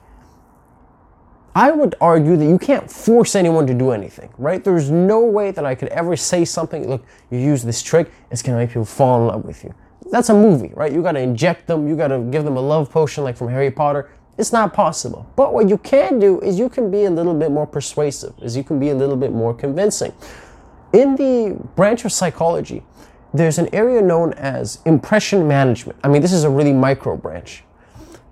I 1.59 1.71
would 1.71 1.95
argue 1.99 2.37
that 2.37 2.45
you 2.45 2.57
can't 2.57 2.89
force 2.89 3.35
anyone 3.35 3.67
to 3.67 3.73
do 3.73 3.91
anything, 3.91 4.29
right? 4.37 4.63
There's 4.63 4.89
no 4.89 5.25
way 5.25 5.51
that 5.51 5.65
I 5.65 5.75
could 5.75 5.89
ever 5.89 6.15
say 6.15 6.45
something, 6.45 6.87
look, 6.87 7.03
you 7.29 7.37
use 7.37 7.63
this 7.63 7.83
trick, 7.83 8.09
it's 8.31 8.41
gonna 8.41 8.57
make 8.57 8.69
people 8.69 8.85
fall 8.85 9.19
in 9.19 9.27
love 9.27 9.43
with 9.43 9.65
you. 9.65 9.73
That's 10.09 10.29
a 10.29 10.33
movie, 10.33 10.71
right? 10.73 10.89
You 10.89 11.03
gotta 11.03 11.19
inject 11.19 11.67
them, 11.67 11.85
you 11.85 11.97
gotta 11.97 12.19
give 12.19 12.45
them 12.45 12.55
a 12.55 12.61
love 12.61 12.89
potion 12.89 13.25
like 13.25 13.35
from 13.35 13.49
Harry 13.49 13.71
Potter. 13.71 14.09
It's 14.37 14.53
not 14.53 14.73
possible. 14.73 15.29
But 15.35 15.53
what 15.53 15.67
you 15.67 15.77
can 15.77 16.17
do 16.17 16.39
is 16.39 16.57
you 16.57 16.69
can 16.69 16.89
be 16.89 17.03
a 17.03 17.09
little 17.09 17.33
bit 17.33 17.51
more 17.51 17.67
persuasive, 17.67 18.35
is 18.41 18.55
you 18.55 18.63
can 18.63 18.79
be 18.79 18.91
a 18.91 18.95
little 18.95 19.17
bit 19.17 19.33
more 19.33 19.53
convincing. 19.53 20.13
In 20.93 21.17
the 21.17 21.57
branch 21.75 22.05
of 22.05 22.13
psychology, 22.13 22.83
there's 23.33 23.57
an 23.57 23.67
area 23.75 24.01
known 24.01 24.31
as 24.35 24.79
impression 24.85 25.45
management. 25.45 25.99
I 26.05 26.07
mean, 26.07 26.21
this 26.21 26.31
is 26.31 26.45
a 26.45 26.49
really 26.49 26.71
micro 26.71 27.17
branch. 27.17 27.65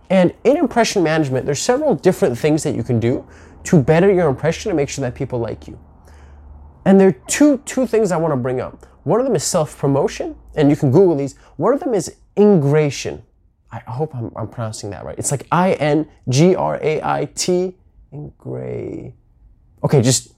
And 0.09 0.33
in 0.43 0.57
impression 0.57 1.03
management, 1.03 1.45
there's 1.45 1.61
several 1.61 1.95
different 1.95 2.37
things 2.37 2.63
that 2.63 2.75
you 2.75 2.83
can 2.83 2.99
do 2.99 3.25
to 3.65 3.81
better 3.81 4.11
your 4.11 4.29
impression 4.29 4.71
and 4.71 4.77
make 4.77 4.89
sure 4.89 5.01
that 5.01 5.15
people 5.15 5.39
like 5.39 5.67
you. 5.67 5.77
And 6.85 6.99
there 6.99 7.09
are 7.09 7.15
two, 7.27 7.57
two 7.65 7.85
things 7.85 8.11
I 8.13 8.17
want 8.17 8.31
to 8.31 8.37
bring 8.37 8.61
up. 8.61 8.85
One 9.03 9.19
of 9.19 9.25
them 9.25 9.35
is 9.35 9.43
self-promotion, 9.43 10.35
and 10.55 10.69
you 10.69 10.75
can 10.75 10.91
Google 10.91 11.15
these. 11.15 11.35
One 11.57 11.73
of 11.73 11.81
them 11.81 11.93
is 11.93 12.15
ingration. 12.35 13.21
I 13.71 13.79
hope 13.79 14.15
I'm, 14.15 14.31
I'm 14.35 14.47
pronouncing 14.47 14.91
that 14.91 15.03
right. 15.03 15.17
It's 15.19 15.31
like 15.31 15.45
I-N-G-R-A-I-T, 15.51 16.15
ingray. 18.13 19.13
Okay, 19.83 20.01
just 20.01 20.33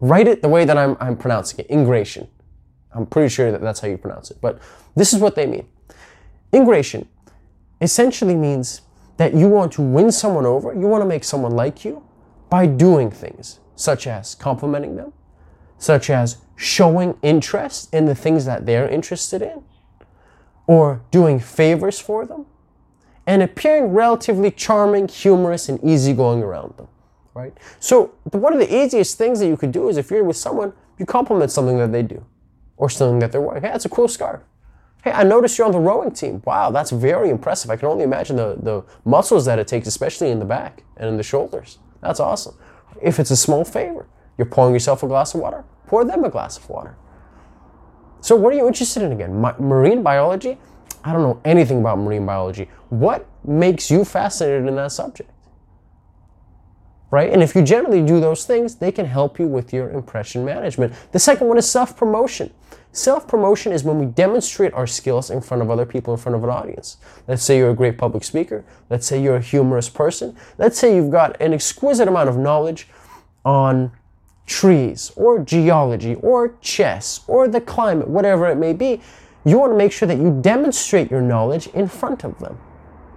write 0.00 0.26
it 0.26 0.42
the 0.42 0.48
way 0.48 0.64
that 0.64 0.76
I'm, 0.76 0.96
I'm 1.00 1.16
pronouncing 1.16 1.60
it, 1.60 1.68
ingration. 1.68 2.26
I'm 2.92 3.06
pretty 3.06 3.28
sure 3.28 3.52
that 3.52 3.60
that's 3.60 3.78
how 3.80 3.86
you 3.88 3.96
pronounce 3.96 4.32
it. 4.32 4.38
But 4.40 4.58
this 4.96 5.12
is 5.12 5.20
what 5.20 5.36
they 5.36 5.46
mean. 5.46 5.68
Ingration 6.52 7.06
essentially 7.80 8.34
means 8.34 8.82
that 9.22 9.34
you 9.34 9.46
want 9.46 9.70
to 9.70 9.80
win 9.80 10.10
someone 10.10 10.44
over, 10.44 10.74
you 10.74 10.88
want 10.88 11.00
to 11.00 11.06
make 11.06 11.22
someone 11.22 11.52
like 11.52 11.84
you 11.84 12.02
by 12.50 12.66
doing 12.66 13.08
things. 13.08 13.60
such 13.74 14.06
as 14.06 14.34
complimenting 14.34 14.96
them, 14.96 15.12
such 15.78 16.10
as 16.10 16.38
showing 16.56 17.16
interest 17.22 17.92
in 17.94 18.04
the 18.06 18.14
things 18.14 18.44
that 18.44 18.66
they're 18.66 18.88
interested 18.88 19.40
in, 19.42 19.62
or 20.66 21.02
doing 21.10 21.40
favors 21.40 21.98
for 21.98 22.26
them, 22.26 22.46
and 23.26 23.42
appearing 23.42 23.92
relatively 23.92 24.50
charming, 24.50 25.08
humorous, 25.08 25.68
and 25.68 25.82
easygoing 25.82 26.42
around 26.42 26.76
them. 26.76 26.88
Right? 27.34 27.56
So, 27.80 28.12
one 28.24 28.52
of 28.52 28.58
the 28.58 28.72
easiest 28.74 29.16
things 29.18 29.38
that 29.40 29.46
you 29.46 29.56
could 29.56 29.72
do 29.72 29.88
is 29.88 29.96
if 29.96 30.10
you're 30.10 30.22
with 30.22 30.36
someone, 30.36 30.72
you 30.98 31.06
compliment 31.06 31.50
something 31.50 31.78
that 31.78 31.92
they 31.92 32.02
do 32.02 32.24
or 32.76 32.90
something 32.90 33.20
that 33.20 33.32
they're 33.32 33.40
wearing. 33.40 33.62
Hey, 33.62 33.70
that's 33.70 33.86
a 33.86 33.88
cool 33.88 34.08
scarf. 34.08 34.42
Hey, 35.02 35.10
I 35.10 35.24
noticed 35.24 35.58
you're 35.58 35.66
on 35.66 35.72
the 35.72 35.80
rowing 35.80 36.12
team. 36.12 36.42
Wow, 36.44 36.70
that's 36.70 36.90
very 36.92 37.28
impressive. 37.28 37.70
I 37.70 37.76
can 37.76 37.88
only 37.88 38.04
imagine 38.04 38.36
the, 38.36 38.56
the 38.60 38.84
muscles 39.04 39.44
that 39.46 39.58
it 39.58 39.66
takes, 39.66 39.88
especially 39.88 40.30
in 40.30 40.38
the 40.38 40.44
back 40.44 40.84
and 40.96 41.08
in 41.08 41.16
the 41.16 41.24
shoulders. 41.24 41.78
That's 42.00 42.20
awesome. 42.20 42.56
If 43.00 43.18
it's 43.18 43.32
a 43.32 43.36
small 43.36 43.64
favor, 43.64 44.06
you're 44.38 44.46
pouring 44.46 44.74
yourself 44.74 45.02
a 45.02 45.08
glass 45.08 45.34
of 45.34 45.40
water, 45.40 45.64
pour 45.88 46.04
them 46.04 46.22
a 46.24 46.30
glass 46.30 46.56
of 46.56 46.68
water. 46.68 46.96
So, 48.20 48.36
what 48.36 48.52
are 48.52 48.56
you 48.56 48.68
interested 48.68 49.02
in 49.02 49.10
again? 49.10 49.40
marine 49.58 50.04
biology? 50.04 50.56
I 51.02 51.12
don't 51.12 51.22
know 51.22 51.40
anything 51.44 51.80
about 51.80 51.98
marine 51.98 52.24
biology. 52.24 52.70
What 52.88 53.26
makes 53.44 53.90
you 53.90 54.04
fascinated 54.04 54.68
in 54.68 54.76
that 54.76 54.92
subject? 54.92 55.28
Right? 57.10 57.32
And 57.32 57.42
if 57.42 57.56
you 57.56 57.62
generally 57.62 58.02
do 58.02 58.20
those 58.20 58.46
things, 58.46 58.76
they 58.76 58.92
can 58.92 59.06
help 59.06 59.40
you 59.40 59.48
with 59.48 59.72
your 59.72 59.90
impression 59.90 60.44
management. 60.44 60.94
The 61.10 61.18
second 61.18 61.48
one 61.48 61.58
is 61.58 61.68
self 61.68 61.96
promotion. 61.96 62.52
Self 62.94 63.26
promotion 63.26 63.72
is 63.72 63.84
when 63.84 63.98
we 63.98 64.04
demonstrate 64.04 64.74
our 64.74 64.86
skills 64.86 65.30
in 65.30 65.40
front 65.40 65.62
of 65.62 65.70
other 65.70 65.86
people, 65.86 66.12
in 66.12 66.20
front 66.20 66.36
of 66.36 66.44
an 66.44 66.50
audience. 66.50 66.98
Let's 67.26 67.42
say 67.42 67.56
you're 67.56 67.70
a 67.70 67.74
great 67.74 67.96
public 67.96 68.22
speaker. 68.22 68.64
Let's 68.90 69.06
say 69.06 69.20
you're 69.20 69.36
a 69.36 69.40
humorous 69.40 69.88
person. 69.88 70.36
Let's 70.58 70.78
say 70.78 70.94
you've 70.94 71.10
got 71.10 71.40
an 71.40 71.54
exquisite 71.54 72.06
amount 72.06 72.28
of 72.28 72.36
knowledge 72.36 72.86
on 73.46 73.92
trees 74.46 75.10
or 75.16 75.38
geology 75.38 76.16
or 76.16 76.56
chess 76.60 77.22
or 77.26 77.48
the 77.48 77.62
climate, 77.62 78.08
whatever 78.08 78.46
it 78.48 78.56
may 78.56 78.74
be. 78.74 79.00
You 79.46 79.58
want 79.58 79.72
to 79.72 79.76
make 79.78 79.92
sure 79.92 80.06
that 80.06 80.18
you 80.18 80.38
demonstrate 80.42 81.10
your 81.10 81.22
knowledge 81.22 81.68
in 81.68 81.88
front 81.88 82.24
of 82.24 82.38
them. 82.40 82.58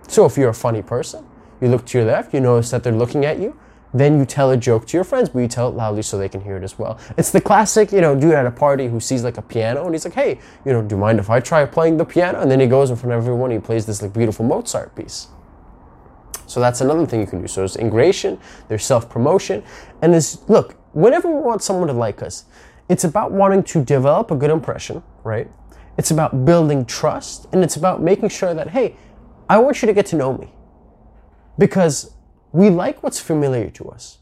So 0.08 0.26
if 0.26 0.38
you're 0.38 0.50
a 0.50 0.54
funny 0.54 0.82
person, 0.84 1.26
you 1.60 1.68
look 1.68 1.86
to 1.88 1.98
your 1.98 2.08
left, 2.08 2.34
you 2.34 2.40
notice 2.40 2.72
that 2.72 2.84
they're 2.84 2.94
looking 2.94 3.26
at 3.26 3.40
you, 3.40 3.60
then 4.00 4.20
you 4.20 4.26
tell 4.26 4.52
a 4.52 4.58
joke 4.58 4.86
to 4.88 4.98
your 4.98 5.04
friends, 5.04 5.30
but 5.30 5.40
you 5.40 5.48
tell 5.48 5.70
it 5.70 5.76
loudly 5.76 6.02
so 6.02 6.18
they 6.18 6.28
can 6.28 6.42
hear 6.42 6.58
it 6.58 6.64
as 6.64 6.78
well. 6.78 7.00
It's 7.18 7.32
the 7.32 7.40
classic, 7.40 7.92
you 7.92 8.02
know, 8.02 8.14
dude 8.14 8.34
at 8.34 8.46
a 8.46 8.52
party 8.52 8.88
who 8.88 9.00
sees 9.00 9.24
like 9.24 9.38
a 9.38 9.42
piano 9.42 9.86
and 9.86 9.94
he's 9.94 10.04
like, 10.04 10.14
hey, 10.14 10.40
you 10.66 10.74
know, 10.74 10.82
do 10.82 10.96
you 10.96 11.00
mind 11.00 11.20
if 11.20 11.30
I 11.30 11.40
try 11.40 11.66
playing 11.66 11.98
the 11.98 12.06
piano? 12.06 12.42
And 12.42 12.52
then 12.52 12.60
he 12.60 12.68
goes 12.68 12.90
in 12.90 12.98
front 12.98 13.14
of 13.14 13.24
everyone, 13.24 13.52
he 13.52 13.60
plays 13.60 13.86
this 13.86 14.02
like 14.02 14.12
beautiful 14.12 14.46
Mozart 14.46 14.96
piece. 14.96 15.28
So 16.46 16.60
that's 16.60 16.82
another 16.82 17.06
thing 17.06 17.22
you 17.22 17.28
can 17.28 17.42
do. 17.42 17.48
So 17.48 17.62
there's 17.62 17.78
ingration, 17.78 18.40
there's 18.68 18.86
self-promotion, 18.86 19.64
and 20.02 20.14
there's 20.14 20.48
look, 20.50 20.76
whenever 20.94 21.28
we 21.30 21.40
want 21.40 21.64
someone 21.64 21.88
to 21.88 21.94
like 21.94 22.22
us, 22.22 22.46
it's 22.90 23.04
about 23.04 23.32
wanting 23.32 23.64
to 23.64 23.84
develop 23.84 24.30
a 24.30 24.36
good 24.36 24.52
impression, 24.52 25.02
right? 25.24 25.50
It's 25.98 26.12
about 26.12 26.46
building 26.46 26.86
trust, 26.86 27.48
and 27.52 27.64
it's 27.64 27.78
about 27.78 28.02
making 28.02 28.30
sure 28.30 28.54
that, 28.54 28.70
hey, 28.70 28.96
I 29.50 29.58
want 29.58 29.82
you 29.82 29.88
to 29.88 29.94
get 29.94 30.06
to 30.08 30.16
know 30.16 30.38
me. 30.38 30.52
Because 31.58 32.15
we 32.56 32.70
like 32.70 33.04
what's 33.04 33.20
familiar 33.20 33.70
to 33.70 33.90
us. 33.90 34.20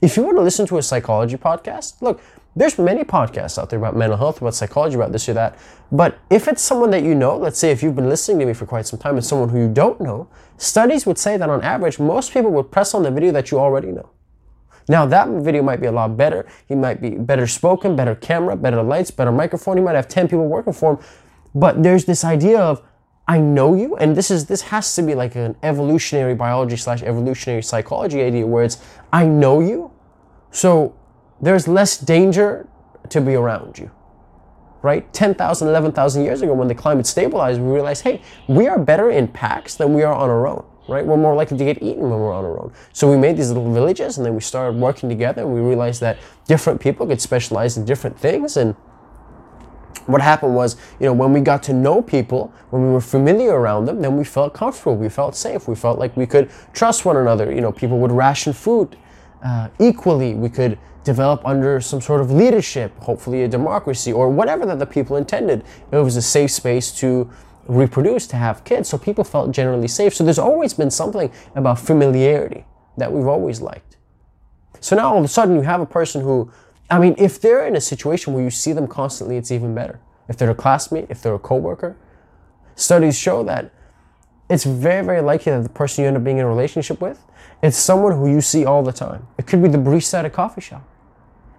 If 0.00 0.16
you 0.16 0.22
want 0.22 0.38
to 0.38 0.42
listen 0.42 0.66
to 0.68 0.78
a 0.78 0.82
psychology 0.82 1.36
podcast, 1.36 2.00
look, 2.00 2.22
there's 2.56 2.78
many 2.78 3.04
podcasts 3.04 3.58
out 3.58 3.68
there 3.68 3.78
about 3.78 3.96
mental 3.96 4.16
health, 4.16 4.40
about 4.40 4.54
psychology, 4.54 4.94
about 4.96 5.12
this 5.12 5.28
or 5.28 5.34
that. 5.34 5.58
But 5.92 6.18
if 6.30 6.48
it's 6.48 6.62
someone 6.62 6.90
that 6.92 7.02
you 7.02 7.14
know, 7.14 7.36
let's 7.36 7.58
say 7.58 7.70
if 7.70 7.82
you've 7.82 7.94
been 7.94 8.08
listening 8.08 8.38
to 8.38 8.46
me 8.46 8.54
for 8.54 8.64
quite 8.64 8.86
some 8.86 8.98
time 8.98 9.16
and 9.16 9.24
someone 9.24 9.50
who 9.50 9.58
you 9.58 9.68
don't 9.68 10.00
know, 10.00 10.30
studies 10.56 11.04
would 11.04 11.18
say 11.18 11.36
that 11.36 11.50
on 11.50 11.60
average, 11.62 11.98
most 11.98 12.32
people 12.32 12.50
would 12.52 12.70
press 12.70 12.94
on 12.94 13.02
the 13.02 13.10
video 13.10 13.30
that 13.32 13.50
you 13.50 13.58
already 13.58 13.88
know. 13.88 14.08
Now 14.88 15.04
that 15.04 15.28
video 15.28 15.62
might 15.62 15.82
be 15.82 15.86
a 15.86 15.92
lot 15.92 16.16
better. 16.16 16.46
He 16.66 16.74
might 16.74 17.02
be 17.02 17.10
better 17.10 17.46
spoken, 17.46 17.94
better 17.94 18.14
camera, 18.14 18.56
better 18.56 18.82
lights, 18.82 19.10
better 19.10 19.32
microphone. 19.32 19.76
He 19.76 19.82
might 19.82 19.96
have 19.96 20.08
10 20.08 20.28
people 20.28 20.46
working 20.46 20.72
for 20.72 20.92
him. 20.92 20.98
But 21.54 21.82
there's 21.82 22.06
this 22.06 22.24
idea 22.24 22.58
of 22.58 22.82
I 23.26 23.38
know 23.38 23.74
you, 23.74 23.96
and 23.96 24.14
this 24.14 24.30
is 24.30 24.46
this 24.46 24.60
has 24.62 24.94
to 24.96 25.02
be 25.02 25.14
like 25.14 25.34
an 25.34 25.56
evolutionary 25.62 26.34
biology 26.34 26.76
slash 26.76 27.02
evolutionary 27.02 27.62
psychology 27.62 28.20
idea 28.20 28.46
where 28.46 28.64
it's 28.64 28.78
I 29.12 29.26
know 29.26 29.60
you, 29.60 29.90
so 30.50 30.94
there's 31.40 31.66
less 31.66 31.96
danger 31.96 32.68
to 33.08 33.20
be 33.20 33.34
around 33.34 33.78
you. 33.78 33.90
Right? 34.82 35.10
10,000, 35.14 35.68
11,000 35.68 36.24
years 36.24 36.42
ago, 36.42 36.52
when 36.52 36.68
the 36.68 36.74
climate 36.74 37.06
stabilized, 37.06 37.58
we 37.58 37.72
realized, 37.72 38.02
hey, 38.02 38.20
we 38.48 38.68
are 38.68 38.78
better 38.78 39.10
in 39.10 39.28
packs 39.28 39.76
than 39.76 39.94
we 39.94 40.02
are 40.02 40.12
on 40.12 40.28
our 40.28 40.46
own. 40.46 40.62
Right? 40.86 41.06
We're 41.06 41.16
more 41.16 41.34
likely 41.34 41.56
to 41.56 41.64
get 41.64 41.82
eaten 41.82 42.02
when 42.02 42.20
we're 42.20 42.34
on 42.34 42.44
our 42.44 42.60
own. 42.60 42.70
So 42.92 43.10
we 43.10 43.16
made 43.16 43.38
these 43.38 43.48
little 43.48 43.72
villages, 43.72 44.18
and 44.18 44.26
then 44.26 44.34
we 44.34 44.42
started 44.42 44.78
working 44.78 45.08
together, 45.08 45.40
and 45.40 45.54
we 45.54 45.60
realized 45.60 46.02
that 46.02 46.18
different 46.46 46.82
people 46.82 47.06
could 47.06 47.22
specialize 47.22 47.78
in 47.78 47.86
different 47.86 48.18
things, 48.18 48.58
and 48.58 48.76
what 50.06 50.20
happened 50.20 50.54
was, 50.54 50.76
you 51.00 51.06
know, 51.06 51.12
when 51.12 51.32
we 51.32 51.40
got 51.40 51.62
to 51.64 51.72
know 51.72 52.02
people, 52.02 52.52
when 52.70 52.82
we 52.82 52.90
were 52.90 53.00
familiar 53.00 53.58
around 53.58 53.86
them, 53.86 54.02
then 54.02 54.16
we 54.16 54.24
felt 54.24 54.54
comfortable, 54.54 54.96
we 54.96 55.08
felt 55.08 55.34
safe, 55.34 55.66
we 55.68 55.74
felt 55.74 55.98
like 55.98 56.16
we 56.16 56.26
could 56.26 56.50
trust 56.72 57.04
one 57.04 57.16
another. 57.16 57.52
You 57.52 57.60
know, 57.60 57.72
people 57.72 57.98
would 58.00 58.12
ration 58.12 58.52
food 58.52 58.96
uh, 59.44 59.68
equally. 59.78 60.34
We 60.34 60.48
could 60.48 60.78
develop 61.04 61.46
under 61.46 61.80
some 61.80 62.00
sort 62.00 62.20
of 62.20 62.30
leadership, 62.30 62.96
hopefully 62.98 63.42
a 63.42 63.48
democracy 63.48 64.12
or 64.12 64.30
whatever 64.30 64.66
that 64.66 64.78
the 64.78 64.86
people 64.86 65.16
intended. 65.16 65.62
It 65.92 65.96
was 65.96 66.16
a 66.16 66.22
safe 66.22 66.50
space 66.50 66.90
to 67.00 67.30
reproduce, 67.66 68.26
to 68.28 68.36
have 68.36 68.64
kids, 68.64 68.88
so 68.88 68.98
people 68.98 69.24
felt 69.24 69.52
generally 69.52 69.88
safe. 69.88 70.14
So 70.14 70.24
there's 70.24 70.38
always 70.38 70.74
been 70.74 70.90
something 70.90 71.30
about 71.54 71.78
familiarity 71.78 72.66
that 72.96 73.12
we've 73.12 73.26
always 73.26 73.60
liked. 73.60 73.96
So 74.80 74.96
now 74.96 75.12
all 75.12 75.18
of 75.18 75.24
a 75.24 75.28
sudden 75.28 75.54
you 75.54 75.62
have 75.62 75.80
a 75.80 75.86
person 75.86 76.20
who 76.20 76.50
I 76.90 76.98
mean, 76.98 77.14
if 77.18 77.40
they're 77.40 77.66
in 77.66 77.76
a 77.76 77.80
situation 77.80 78.34
where 78.34 78.44
you 78.44 78.50
see 78.50 78.72
them 78.72 78.86
constantly, 78.86 79.36
it's 79.36 79.50
even 79.50 79.74
better. 79.74 80.00
If 80.28 80.36
they're 80.36 80.50
a 80.50 80.54
classmate, 80.54 81.06
if 81.10 81.22
they're 81.22 81.34
a 81.34 81.38
coworker, 81.38 81.96
studies 82.74 83.18
show 83.18 83.42
that 83.44 83.72
it's 84.50 84.64
very, 84.64 85.04
very 85.04 85.22
likely 85.22 85.52
that 85.52 85.62
the 85.62 85.68
person 85.70 86.02
you 86.02 86.08
end 86.08 86.16
up 86.16 86.24
being 86.24 86.38
in 86.38 86.44
a 86.44 86.48
relationship 86.48 87.00
with, 87.00 87.24
it's 87.62 87.76
someone 87.76 88.12
who 88.12 88.30
you 88.30 88.40
see 88.40 88.64
all 88.64 88.82
the 88.82 88.92
time. 88.92 89.26
It 89.38 89.46
could 89.46 89.62
be 89.62 89.68
the 89.68 89.78
barista 89.78 90.14
at 90.14 90.24
a 90.26 90.30
coffee 90.30 90.60
shop. 90.60 90.86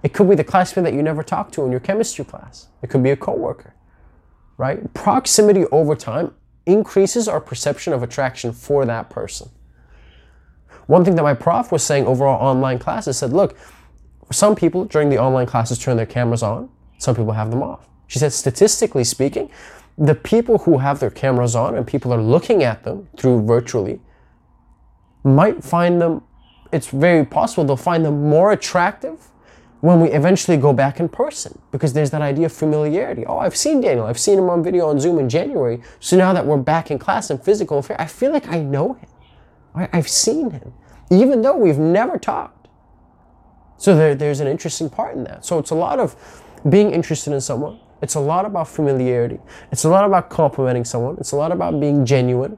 It 0.03 0.13
could 0.13 0.29
be 0.29 0.35
the 0.35 0.43
classmate 0.43 0.83
that 0.83 0.93
you 0.93 1.01
never 1.01 1.23
talk 1.23 1.51
to 1.53 1.63
in 1.65 1.71
your 1.71 1.79
chemistry 1.79 2.25
class. 2.25 2.67
It 2.83 2.91
could 2.91 3.01
be 3.01 3.09
a 3.09 3.15
coworker, 3.15 3.73
right? 4.57 4.93
Proximity 4.93 5.65
over 5.71 5.95
time 5.95 6.35
increases 6.67 7.27
our 7.27 7.41
perception 7.41 7.91
of 7.91 8.03
attraction 8.03 8.51
for 8.51 8.85
that 8.85 9.09
person. 9.09 9.49
One 10.85 11.03
thing 11.03 11.15
that 11.15 11.23
my 11.23 11.33
prof 11.33 11.71
was 11.71 11.83
saying 11.83 12.05
over 12.05 12.27
our 12.27 12.39
online 12.39 12.77
classes 12.77 13.17
said, 13.17 13.33
look, 13.33 13.57
some 14.31 14.55
people 14.55 14.85
during 14.85 15.09
the 15.09 15.17
online 15.17 15.45
classes 15.45 15.77
turn 15.77 15.97
their 15.97 16.05
cameras 16.05 16.43
on, 16.43 16.69
some 16.97 17.15
people 17.15 17.33
have 17.33 17.51
them 17.51 17.61
off. 17.61 17.87
She 18.07 18.19
said, 18.19 18.33
statistically 18.33 19.03
speaking, 19.03 19.49
the 19.97 20.15
people 20.15 20.59
who 20.59 20.79
have 20.79 20.99
their 20.99 21.09
cameras 21.09 21.55
on 21.55 21.75
and 21.75 21.85
people 21.85 22.13
are 22.13 22.21
looking 22.21 22.63
at 22.63 22.83
them 22.83 23.07
through 23.17 23.45
virtually 23.45 23.99
might 25.23 25.63
find 25.63 26.01
them, 26.01 26.21
it's 26.71 26.87
very 26.87 27.25
possible 27.25 27.63
they'll 27.63 27.77
find 27.77 28.05
them 28.05 28.29
more 28.29 28.51
attractive 28.51 29.31
when 29.81 30.01
we 30.01 30.09
eventually 30.09 30.57
go 30.57 30.73
back 30.73 30.99
in 30.99 31.07
person 31.07 31.59
because 31.71 31.93
there's 31.93 32.11
that 32.11 32.21
idea 32.21 32.47
of 32.47 32.53
familiarity. 32.53 33.25
Oh, 33.25 33.37
I've 33.37 33.55
seen 33.55 33.81
Daniel, 33.81 34.05
I've 34.05 34.19
seen 34.19 34.39
him 34.39 34.49
on 34.49 34.63
video 34.63 34.87
on 34.87 34.99
Zoom 34.99 35.19
in 35.19 35.29
January. 35.29 35.81
So 35.99 36.17
now 36.17 36.33
that 36.33 36.45
we're 36.45 36.57
back 36.57 36.91
in 36.91 36.99
class 36.99 37.29
in 37.29 37.37
physical 37.37 37.85
I 37.97 38.05
feel 38.05 38.31
like 38.31 38.47
I 38.47 38.59
know 38.59 38.93
him. 38.93 39.09
I've 39.75 40.07
seen 40.07 40.51
him, 40.51 40.73
even 41.11 41.41
though 41.41 41.57
we've 41.57 41.77
never 41.77 42.17
talked. 42.17 42.54
So 43.77 43.95
there, 43.95 44.15
there's 44.15 44.39
an 44.39 44.47
interesting 44.47 44.89
part 44.89 45.15
in 45.15 45.23
that. 45.25 45.45
So 45.45 45.59
it's 45.59 45.71
a 45.71 45.75
lot 45.75 45.99
of 45.99 46.15
being 46.69 46.91
interested 46.91 47.33
in 47.33 47.41
someone. 47.41 47.79
It's 48.01 48.15
a 48.15 48.19
lot 48.19 48.45
about 48.45 48.67
familiarity. 48.67 49.39
It's 49.71 49.83
a 49.83 49.89
lot 49.89 50.05
about 50.05 50.29
complimenting 50.29 50.85
someone. 50.85 51.17
It's 51.19 51.31
a 51.31 51.35
lot 51.35 51.51
about 51.51 51.79
being 51.79 52.05
genuine. 52.05 52.57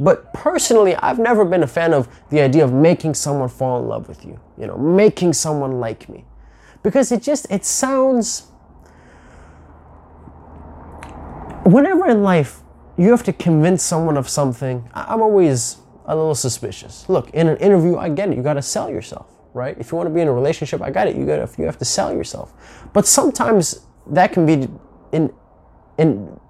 But 0.00 0.32
personally, 0.32 0.94
I've 0.96 1.18
never 1.18 1.44
been 1.44 1.62
a 1.62 1.66
fan 1.66 1.92
of 1.92 2.08
the 2.30 2.40
idea 2.40 2.64
of 2.64 2.72
making 2.72 3.14
someone 3.14 3.48
fall 3.48 3.80
in 3.80 3.88
love 3.88 4.08
with 4.08 4.24
you, 4.24 4.38
you 4.56 4.66
know, 4.66 4.76
making 4.76 5.32
someone 5.32 5.80
like 5.80 6.08
me. 6.08 6.24
Because 6.82 7.10
it 7.10 7.22
just, 7.22 7.50
it 7.50 7.64
sounds, 7.64 8.46
whenever 11.64 12.08
in 12.08 12.22
life 12.22 12.60
you 12.96 13.10
have 13.10 13.24
to 13.24 13.32
convince 13.32 13.82
someone 13.82 14.16
of 14.16 14.28
something, 14.28 14.88
I'm 14.94 15.20
always 15.20 15.78
a 16.04 16.14
little 16.14 16.36
suspicious. 16.36 17.08
Look, 17.08 17.30
in 17.30 17.48
an 17.48 17.56
interview, 17.56 17.96
I 17.96 18.08
get 18.08 18.30
it. 18.30 18.36
You 18.36 18.42
got 18.42 18.54
to 18.54 18.62
sell 18.62 18.88
yourself 18.88 19.37
right? 19.58 19.76
If 19.78 19.90
you 19.90 19.96
want 19.96 20.08
to 20.08 20.14
be 20.14 20.20
in 20.20 20.28
a 20.28 20.32
relationship, 20.32 20.80
I 20.80 20.90
got 20.90 21.08
it. 21.08 21.16
You 21.16 21.26
got 21.26 21.44
to, 21.44 21.60
you 21.60 21.66
have 21.66 21.78
to 21.78 21.84
sell 21.84 22.14
yourself. 22.14 22.54
But 22.92 23.06
sometimes 23.06 23.84
that 24.06 24.32
can 24.32 24.46
be 24.46 24.68
in 25.12 25.32
in 25.98 26.40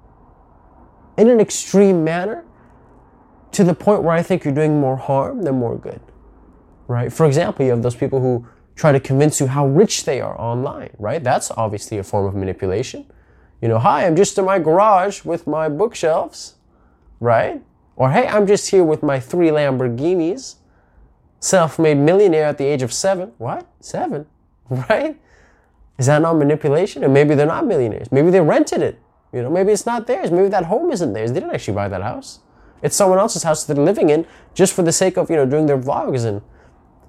in 1.16 1.28
an 1.28 1.40
extreme 1.40 2.04
manner 2.04 2.44
to 3.52 3.64
the 3.64 3.74
point 3.74 4.02
where 4.02 4.14
I 4.14 4.22
think 4.22 4.44
you're 4.44 4.54
doing 4.54 4.78
more 4.78 4.96
harm 4.96 5.42
than 5.42 5.54
more 5.56 5.76
good. 5.76 6.00
Right? 6.86 7.12
For 7.12 7.26
example, 7.26 7.64
you 7.64 7.72
have 7.72 7.82
those 7.82 7.96
people 7.96 8.20
who 8.20 8.46
try 8.76 8.92
to 8.92 9.00
convince 9.00 9.40
you 9.40 9.46
how 9.46 9.66
rich 9.66 10.04
they 10.04 10.20
are 10.20 10.38
online, 10.40 10.90
right? 10.98 11.24
That's 11.24 11.50
obviously 11.50 11.98
a 11.98 12.04
form 12.04 12.26
of 12.26 12.34
manipulation. 12.34 13.06
You 13.60 13.68
know, 13.68 13.78
hi, 13.78 14.06
I'm 14.06 14.14
just 14.14 14.38
in 14.38 14.44
my 14.44 14.58
garage 14.60 15.24
with 15.24 15.46
my 15.46 15.68
bookshelves, 15.68 16.54
right? 17.18 17.60
Or 17.96 18.12
hey, 18.12 18.28
I'm 18.28 18.46
just 18.46 18.70
here 18.70 18.84
with 18.84 19.02
my 19.02 19.18
three 19.18 19.48
Lamborghinis 19.48 20.57
self 21.40 21.78
made 21.78 21.96
millionaire 21.96 22.44
at 22.44 22.58
the 22.58 22.64
age 22.64 22.82
of 22.82 22.92
seven. 22.92 23.32
What? 23.38 23.66
Seven? 23.80 24.26
Right? 24.70 25.18
Is 25.96 26.06
that 26.06 26.20
not 26.20 26.34
manipulation? 26.34 27.02
And 27.02 27.14
maybe 27.14 27.34
they're 27.34 27.46
not 27.46 27.66
millionaires. 27.66 28.12
Maybe 28.12 28.30
they 28.30 28.40
rented 28.40 28.82
it. 28.82 29.00
You 29.32 29.42
know, 29.42 29.50
maybe 29.50 29.72
it's 29.72 29.86
not 29.86 30.06
theirs. 30.06 30.30
Maybe 30.30 30.48
that 30.48 30.66
home 30.66 30.90
isn't 30.92 31.12
theirs. 31.12 31.32
They 31.32 31.40
didn't 31.40 31.54
actually 31.54 31.74
buy 31.74 31.88
that 31.88 32.02
house. 32.02 32.40
It's 32.82 32.94
someone 32.94 33.18
else's 33.18 33.42
house 33.42 33.64
that 33.64 33.74
they're 33.74 33.84
living 33.84 34.10
in 34.10 34.26
just 34.54 34.74
for 34.74 34.82
the 34.82 34.92
sake 34.92 35.16
of, 35.16 35.30
you 35.30 35.36
know, 35.36 35.46
doing 35.46 35.66
their 35.66 35.78
vlogs 35.78 36.24
and 36.24 36.42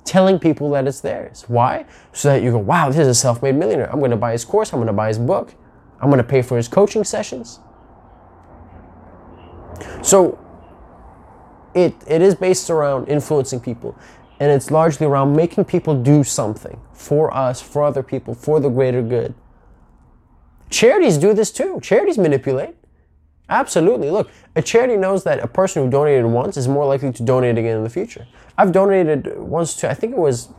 telling 0.06 0.40
people 0.40 0.72
that 0.72 0.88
it's 0.88 1.02
theirs. 1.02 1.46
Why? 1.48 1.86
So 2.14 2.30
that 2.30 2.42
you 2.42 2.52
go, 2.52 2.58
wow, 2.58 2.88
this 2.88 2.98
is 2.98 3.08
a 3.08 3.14
self 3.14 3.44
made 3.44 3.56
millionaire. 3.56 3.92
I'm 3.92 4.00
going 4.00 4.12
to 4.12 4.18
buy 4.18 4.32
his 4.32 4.44
course. 4.44 4.74
I'm 4.74 4.80
going 4.80 4.88
to 4.88 4.94
buy 4.94 5.10
his 5.10 5.20
book. 5.20 5.54
I'm 6.02 6.10
going 6.10 6.18
to 6.18 6.24
pay 6.28 6.42
for 6.42 6.58
his 6.58 6.68
coaching 6.68 7.04
sessions. 7.04 7.60
So 10.02 10.40
it, 11.74 11.94
it 12.08 12.22
is 12.22 12.36
based 12.36 12.70
around 12.70 13.08
influencing 13.08 13.60
people. 13.60 13.98
And 14.40 14.52
it's 14.52 14.72
largely 14.72 15.06
around 15.06 15.36
making 15.36 15.66
people 15.66 16.02
do 16.02 16.24
something 16.24 16.80
for 16.94 17.34
us, 17.34 17.62
for 17.62 17.84
other 17.84 18.04
people, 18.04 18.34
for 18.34 18.60
the 18.60 18.70
greater 18.70 19.02
good. 19.02 19.34
Charities 20.70 21.18
do 21.18 21.34
this 21.34 21.52
too. 21.52 21.80
Charities 21.82 22.18
manipulate. 22.18 22.76
Absolutely. 23.50 24.12
Look, 24.12 24.30
a 24.56 24.62
charity 24.62 24.96
knows 24.96 25.24
that 25.24 25.40
a 25.40 25.48
person 25.48 25.84
who 25.84 25.90
donated 25.90 26.26
once 26.26 26.56
is 26.56 26.68
more 26.68 26.86
likely 26.86 27.12
to 27.12 27.24
donate 27.24 27.58
again 27.58 27.78
in 27.78 27.84
the 27.84 27.90
future. 27.90 28.28
I've 28.58 28.72
donated 28.72 29.38
once 29.40 29.74
to, 29.78 29.90
I 29.90 29.94
think 29.94 30.14
it 30.14 30.20
was 30.20 30.50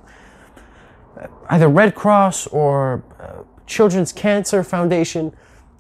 either 1.48 1.68
Red 1.68 1.94
Cross 1.94 2.48
or 2.48 3.04
uh, 3.20 3.44
Children's 3.66 4.12
Cancer 4.12 4.64
Foundation, 4.64 5.32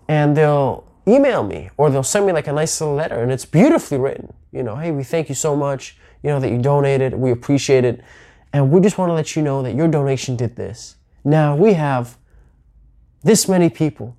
and 0.06 0.36
they'll 0.36 0.84
email 1.08 1.42
me 1.42 1.70
or 1.76 1.90
they'll 1.90 2.02
send 2.02 2.26
me 2.26 2.32
like 2.32 2.46
a 2.46 2.52
nice 2.52 2.80
little 2.80 2.94
letter, 2.94 3.20
and 3.20 3.32
it's 3.32 3.44
beautifully 3.44 3.98
written. 3.98 4.32
You 4.52 4.62
know, 4.62 4.76
hey, 4.76 4.92
we 4.92 5.02
thank 5.02 5.28
you 5.28 5.34
so 5.34 5.56
much, 5.56 5.96
you 6.22 6.30
know, 6.30 6.40
that 6.40 6.50
you 6.50 6.58
donated. 6.58 7.14
We 7.14 7.30
appreciate 7.30 7.84
it. 7.84 8.02
And 8.52 8.70
we 8.70 8.80
just 8.80 8.98
want 8.98 9.10
to 9.10 9.14
let 9.14 9.36
you 9.36 9.42
know 9.42 9.62
that 9.62 9.74
your 9.74 9.88
donation 9.88 10.36
did 10.36 10.56
this. 10.56 10.96
Now 11.24 11.54
we 11.54 11.74
have 11.74 12.16
this 13.22 13.48
many 13.48 13.70
people 13.70 14.16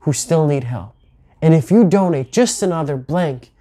who 0.00 0.12
still 0.12 0.46
need 0.46 0.64
help. 0.64 0.94
And 1.42 1.54
if 1.54 1.70
you 1.70 1.84
donate 1.84 2.32
just 2.32 2.62
another 2.62 2.96
blank, 2.96 3.52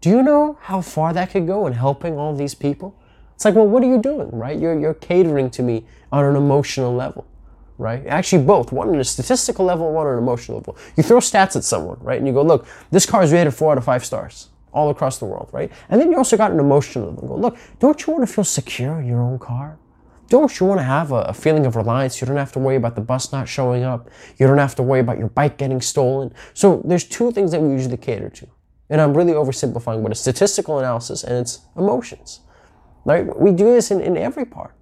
do 0.00 0.10
you 0.10 0.22
know 0.22 0.58
how 0.62 0.80
far 0.80 1.12
that 1.12 1.30
could 1.30 1.46
go 1.46 1.66
in 1.66 1.74
helping 1.74 2.18
all 2.18 2.34
these 2.34 2.54
people? 2.54 2.98
It's 3.34 3.44
like, 3.44 3.54
well, 3.54 3.66
what 3.66 3.82
are 3.82 3.86
you 3.86 4.00
doing, 4.00 4.30
right? 4.30 4.58
You're, 4.58 4.78
you're 4.78 4.94
catering 4.94 5.50
to 5.50 5.62
me 5.62 5.86
on 6.12 6.24
an 6.24 6.36
emotional 6.36 6.94
level, 6.94 7.26
right? 7.78 8.06
Actually, 8.06 8.44
both. 8.44 8.72
One 8.72 8.88
on 8.90 8.96
a 8.96 9.04
statistical 9.04 9.64
level, 9.64 9.90
one 9.92 10.06
on 10.06 10.14
an 10.14 10.18
emotional 10.18 10.58
level. 10.58 10.76
You 10.96 11.02
throw 11.02 11.18
stats 11.18 11.56
at 11.56 11.64
someone, 11.64 11.98
right? 12.00 12.18
And 12.18 12.26
you 12.26 12.34
go, 12.34 12.42
look, 12.42 12.66
this 12.90 13.06
car 13.06 13.22
is 13.22 13.32
rated 13.32 13.54
four 13.54 13.72
out 13.72 13.78
of 13.78 13.84
five 13.84 14.04
stars 14.04 14.49
all 14.72 14.90
across 14.90 15.18
the 15.18 15.24
world, 15.24 15.48
right? 15.52 15.70
And 15.88 16.00
then 16.00 16.10
you 16.10 16.16
also 16.16 16.36
got 16.36 16.52
an 16.52 16.60
emotional 16.60 17.12
level. 17.12 17.40
Look, 17.40 17.58
don't 17.78 18.06
you 18.06 18.12
want 18.12 18.26
to 18.26 18.32
feel 18.32 18.44
secure 18.44 19.00
in 19.00 19.06
your 19.06 19.20
own 19.20 19.38
car? 19.38 19.78
Don't 20.28 20.60
you 20.60 20.66
want 20.66 20.78
to 20.78 20.84
have 20.84 21.10
a, 21.10 21.22
a, 21.22 21.34
feeling 21.34 21.66
of 21.66 21.74
reliance? 21.74 22.20
You 22.20 22.26
don't 22.26 22.36
have 22.36 22.52
to 22.52 22.60
worry 22.60 22.76
about 22.76 22.94
the 22.94 23.00
bus 23.00 23.32
not 23.32 23.48
showing 23.48 23.82
up. 23.82 24.08
You 24.38 24.46
don't 24.46 24.58
have 24.58 24.76
to 24.76 24.82
worry 24.82 25.00
about 25.00 25.18
your 25.18 25.28
bike 25.28 25.58
getting 25.58 25.80
stolen. 25.80 26.32
So 26.54 26.82
there's 26.84 27.02
two 27.02 27.32
things 27.32 27.50
that 27.50 27.60
we 27.60 27.70
usually 27.70 27.96
cater 27.96 28.30
to. 28.30 28.46
And 28.88 29.00
I'm 29.00 29.12
really 29.16 29.32
oversimplifying, 29.32 30.02
but 30.02 30.12
it's 30.12 30.20
statistical 30.20 30.78
analysis 30.78 31.24
and 31.24 31.38
it's 31.38 31.60
emotions. 31.76 32.40
Right? 33.04 33.26
We 33.40 33.50
do 33.50 33.64
this 33.64 33.90
in, 33.90 34.00
in 34.00 34.16
every 34.16 34.44
part. 34.44 34.74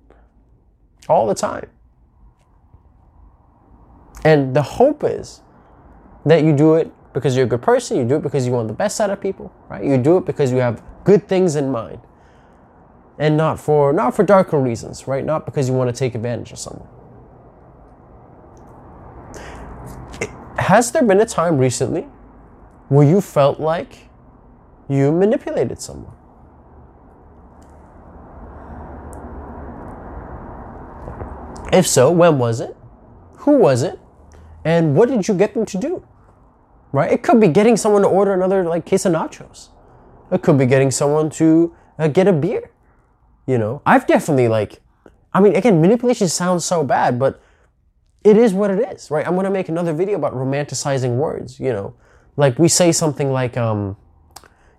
All 1.09 1.27
the 1.27 1.35
time. 1.35 1.71
And 4.25 4.55
the 4.55 4.63
hope 4.63 5.03
is 5.03 5.41
that 6.27 6.45
you 6.45 6.55
do 6.55 6.75
it 6.75 6.93
because 7.13 7.37
you're 7.37 7.47
a 7.47 7.49
good 7.49 7.63
person, 7.63 7.97
you 7.97 8.05
do 8.05 8.17
it 8.17 8.23
because 8.23 8.47
you 8.47 8.53
want 8.53 8.69
the 8.69 8.75
best 8.75 9.01
out 9.01 9.11
of 9.11 9.21
people, 9.21 9.53
right? 9.69 9.85
You 9.85 9.97
do 9.99 10.19
it 10.19 10.27
because 10.27 10.53
you 10.53 10.59
have 10.59 10.83
good 11.05 11.29
things 11.29 11.57
in 11.57 11.71
mind 11.71 12.01
and 13.19 13.37
not 13.37 13.59
for 13.59 13.93
not 13.93 14.15
for 14.15 14.23
darker 14.23 14.59
reasons, 14.59 15.09
right? 15.09 15.25
Not 15.25 15.45
because 15.45 15.69
you 15.69 15.75
want 15.75 15.95
to 15.95 15.99
take 15.99 16.15
advantage 16.15 16.53
of 16.53 16.59
someone. 16.59 16.89
Has 20.59 20.93
there 20.93 21.03
been 21.03 21.21
a 21.21 21.27
time 21.27 21.59
recently 21.59 22.03
where 22.89 23.07
you 23.07 23.21
felt 23.21 23.59
like 23.59 24.09
you 24.89 25.11
manipulated 25.11 25.81
someone? 25.81 26.13
If 31.73 31.87
so, 31.87 32.11
when 32.11 32.39
was 32.39 32.61
it? 32.61 32.77
Who 33.39 33.59
was 33.59 33.83
it? 33.83 33.99
And 34.65 34.95
what 34.95 35.09
did 35.09 35.27
you 35.29 35.35
get 35.35 35.55
them 35.55 35.67
to 35.67 35.79
do? 35.79 36.07
Right? 36.93 37.13
It 37.13 37.23
could 37.23 37.41
be 37.41 37.49
getting 37.49 37.77
someone 37.77 38.03
to 38.03 38.09
order 38.09 38.33
another 38.33 38.65
like 38.65 38.87
case 38.87 39.05
of 39.05 39.13
nachos. 39.13 39.69
It 40.31 40.43
could 40.43 40.59
be 40.59 40.67
getting 40.67 40.91
someone 40.91 41.31
to 41.31 41.75
uh, 41.99 42.09
get 42.09 42.29
a 42.29 42.33
beer. 42.33 42.71
You 43.47 43.59
know, 43.59 43.83
I've 43.87 44.07
definitely 44.07 44.49
like, 44.49 44.81
I 45.33 45.41
mean, 45.41 45.57
again, 45.57 45.81
manipulation 45.81 46.29
sounds 46.29 46.65
so 46.65 46.85
bad, 46.85 47.19
but 47.19 47.41
it 48.25 48.37
is 48.37 48.53
what 48.53 48.71
it 48.71 48.81
is, 48.93 49.11
right? 49.11 49.27
I'm 49.27 49.37
gonna 49.37 49.51
make 49.51 49.69
another 49.69 49.93
video 49.93 50.17
about 50.17 50.35
romanticizing 50.35 51.17
words. 51.17 51.59
You 51.59 51.73
know, 51.73 51.95
like 52.37 52.59
we 52.59 52.69
say 52.69 52.93
something 52.93 53.33
like, 53.33 53.57
um, 53.57 53.97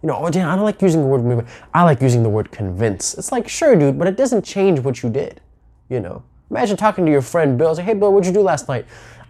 you 0.02 0.08
know, 0.08 0.16
oh, 0.18 0.30
Dan, 0.30 0.48
I 0.48 0.56
don't 0.56 0.66
like 0.66 0.82
using 0.82 1.02
the 1.02 1.08
word 1.08 1.48
I 1.74 1.84
like 1.84 2.02
using 2.02 2.24
the 2.24 2.30
word 2.30 2.52
convince. 2.52 3.16
It's 3.16 3.32
like, 3.32 3.50
sure, 3.50 3.76
dude, 3.76 3.98
but 4.00 4.08
it 4.08 4.16
doesn't 4.16 4.46
change 4.46 4.80
what 4.80 5.04
you 5.04 5.10
did. 5.10 5.42
You 5.90 6.00
know, 6.00 6.24
imagine 6.50 6.78
talking 6.78 7.06
to 7.06 7.12
your 7.12 7.22
friend 7.22 7.58
Bill. 7.58 7.76
Say, 7.76 7.84
hey, 7.84 7.94
Bill, 7.94 8.14
what'd 8.14 8.28
you 8.28 8.34
do 8.34 8.42
last 8.42 8.68
night? 8.68 8.86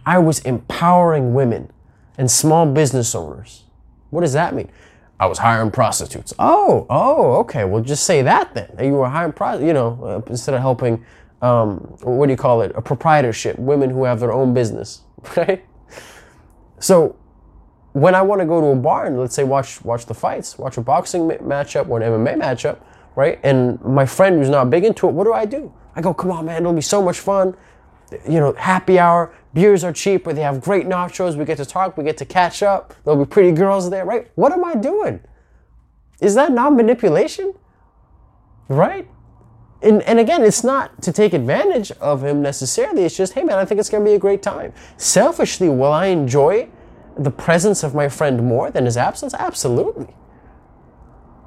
I 0.06 0.18
was 0.18 0.40
empowering 0.40 1.34
women 1.34 1.70
and 2.18 2.30
small 2.30 2.66
business 2.66 3.14
owners. 3.14 3.64
What 4.10 4.22
does 4.22 4.32
that 4.32 4.54
mean? 4.54 4.70
I 5.18 5.26
was 5.26 5.38
hiring 5.38 5.70
prostitutes. 5.70 6.32
Oh, 6.38 6.86
oh, 6.88 7.36
okay. 7.40 7.64
Well, 7.64 7.82
just 7.82 8.04
say 8.04 8.22
that 8.22 8.54
then. 8.54 8.74
You 8.82 8.94
were 8.94 9.08
hiring 9.08 9.32
prostitutes, 9.32 9.66
you 9.66 9.74
know, 9.74 9.98
uh, 10.02 10.30
instead 10.30 10.54
of 10.54 10.60
helping, 10.60 11.04
um, 11.42 11.76
what 12.02 12.26
do 12.26 12.32
you 12.32 12.38
call 12.38 12.62
it? 12.62 12.72
A 12.74 12.80
proprietorship, 12.80 13.58
women 13.58 13.90
who 13.90 14.04
have 14.04 14.18
their 14.20 14.32
own 14.32 14.54
business, 14.54 15.02
right? 15.36 15.64
So 16.78 17.16
when 17.92 18.14
I 18.14 18.22
want 18.22 18.40
to 18.40 18.46
go 18.46 18.60
to 18.60 18.68
a 18.68 18.76
bar 18.76 19.06
and 19.06 19.18
let's 19.18 19.34
say 19.34 19.44
watch 19.44 19.84
watch 19.84 20.06
the 20.06 20.14
fights, 20.14 20.58
watch 20.58 20.76
a 20.76 20.80
boxing 20.80 21.28
matchup 21.28 21.88
or 21.88 22.00
an 22.00 22.10
MMA 22.10 22.40
matchup, 22.40 22.78
right? 23.16 23.38
And 23.42 23.80
my 23.82 24.06
friend 24.06 24.38
who's 24.38 24.48
not 24.48 24.70
big 24.70 24.84
into 24.84 25.08
it, 25.08 25.12
what 25.12 25.24
do 25.24 25.32
I 25.32 25.44
do? 25.44 25.72
I 25.96 26.00
go, 26.00 26.14
come 26.14 26.30
on, 26.30 26.46
man, 26.46 26.62
it'll 26.62 26.72
be 26.72 26.80
so 26.80 27.02
much 27.02 27.18
fun. 27.18 27.56
You 28.28 28.40
know, 28.40 28.52
happy 28.54 28.98
hour, 28.98 29.32
beers 29.54 29.84
are 29.84 29.92
cheap, 29.92 30.24
but 30.24 30.36
they 30.36 30.42
have 30.42 30.60
great 30.60 30.86
nachos. 30.86 31.36
We 31.36 31.44
get 31.44 31.58
to 31.58 31.64
talk, 31.64 31.96
we 31.96 32.04
get 32.04 32.16
to 32.18 32.24
catch 32.24 32.62
up. 32.62 32.94
There'll 33.04 33.24
be 33.24 33.28
pretty 33.28 33.52
girls 33.52 33.90
there, 33.90 34.04
right? 34.04 34.30
What 34.34 34.52
am 34.52 34.64
I 34.64 34.74
doing? 34.74 35.20
Is 36.20 36.34
that 36.34 36.52
not 36.52 36.74
manipulation? 36.74 37.54
Right? 38.68 39.08
And, 39.82 40.02
and 40.02 40.18
again, 40.18 40.42
it's 40.42 40.62
not 40.62 41.00
to 41.02 41.12
take 41.12 41.32
advantage 41.32 41.90
of 41.92 42.22
him 42.22 42.42
necessarily. 42.42 43.04
It's 43.04 43.16
just, 43.16 43.32
hey 43.32 43.42
man, 43.42 43.58
I 43.58 43.64
think 43.64 43.80
it's 43.80 43.88
going 43.88 44.04
to 44.04 44.10
be 44.10 44.14
a 44.14 44.18
great 44.18 44.42
time. 44.42 44.74
Selfishly, 44.96 45.68
will 45.68 45.92
I 45.92 46.06
enjoy 46.06 46.68
the 47.16 47.30
presence 47.30 47.82
of 47.82 47.94
my 47.94 48.08
friend 48.08 48.46
more 48.46 48.70
than 48.70 48.84
his 48.84 48.96
absence? 48.96 49.34
Absolutely. 49.34 50.08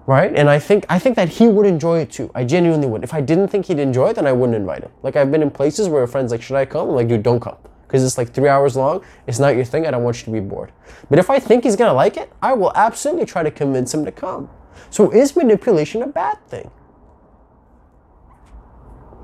Right? 0.06 0.34
And 0.36 0.50
I 0.50 0.60
think 0.60 0.86
I 0.90 1.00
think 1.00 1.16
that 1.16 1.30
he 1.30 1.48
would 1.48 1.66
enjoy 1.66 2.00
it 2.00 2.12
too. 2.12 2.30
I 2.36 2.44
genuinely 2.44 2.88
would. 2.88 3.04
If 3.04 3.14
I 3.14 3.22
didn't 3.22 3.48
think 3.48 3.68
he'd 3.68 3.80
enjoy 3.80 4.10
it, 4.10 4.16
then 4.16 4.28
I 4.28 4.34
wouldn't 4.34 4.56
invite 4.56 4.84
him. 4.84 4.92
Like 5.02 5.16
I've 5.16 5.32
been 5.32 5.42
in 5.42 5.50
places 5.50 5.88
where 5.88 6.04
a 6.04 6.08
friend's 6.08 6.32
like, 6.32 6.42
should 6.42 6.58
I 6.58 6.66
come? 6.66 6.90
I'm 6.90 6.96
like, 6.96 7.08
dude, 7.08 7.24
don't 7.24 7.40
come 7.40 7.58
because 7.94 8.04
it's 8.04 8.18
like 8.18 8.34
three 8.34 8.50
hours 8.50 8.76
long. 8.76 9.04
It's 9.28 9.40
not 9.40 9.56
your 9.56 9.64
thing. 9.64 9.86
I 9.86 9.92
don't 9.92 10.04
want 10.04 10.18
you 10.20 10.26
to 10.26 10.32
be 10.32 10.40
bored. 10.40 10.74
But 11.10 11.20
if 11.20 11.30
I 11.30 11.40
think 11.40 11.64
he's 11.64 11.76
gonna 11.76 11.94
like 11.94 12.18
it, 12.18 12.34
I 12.42 12.54
will 12.54 12.74
absolutely 12.76 13.26
try 13.26 13.44
to 13.44 13.52
convince 13.52 13.94
him 13.94 14.04
to 14.04 14.12
come. 14.12 14.50
So 14.90 15.12
is 15.12 15.36
manipulation 15.36 16.02
a 16.02 16.08
bad 16.08 16.38
thing? 16.48 16.72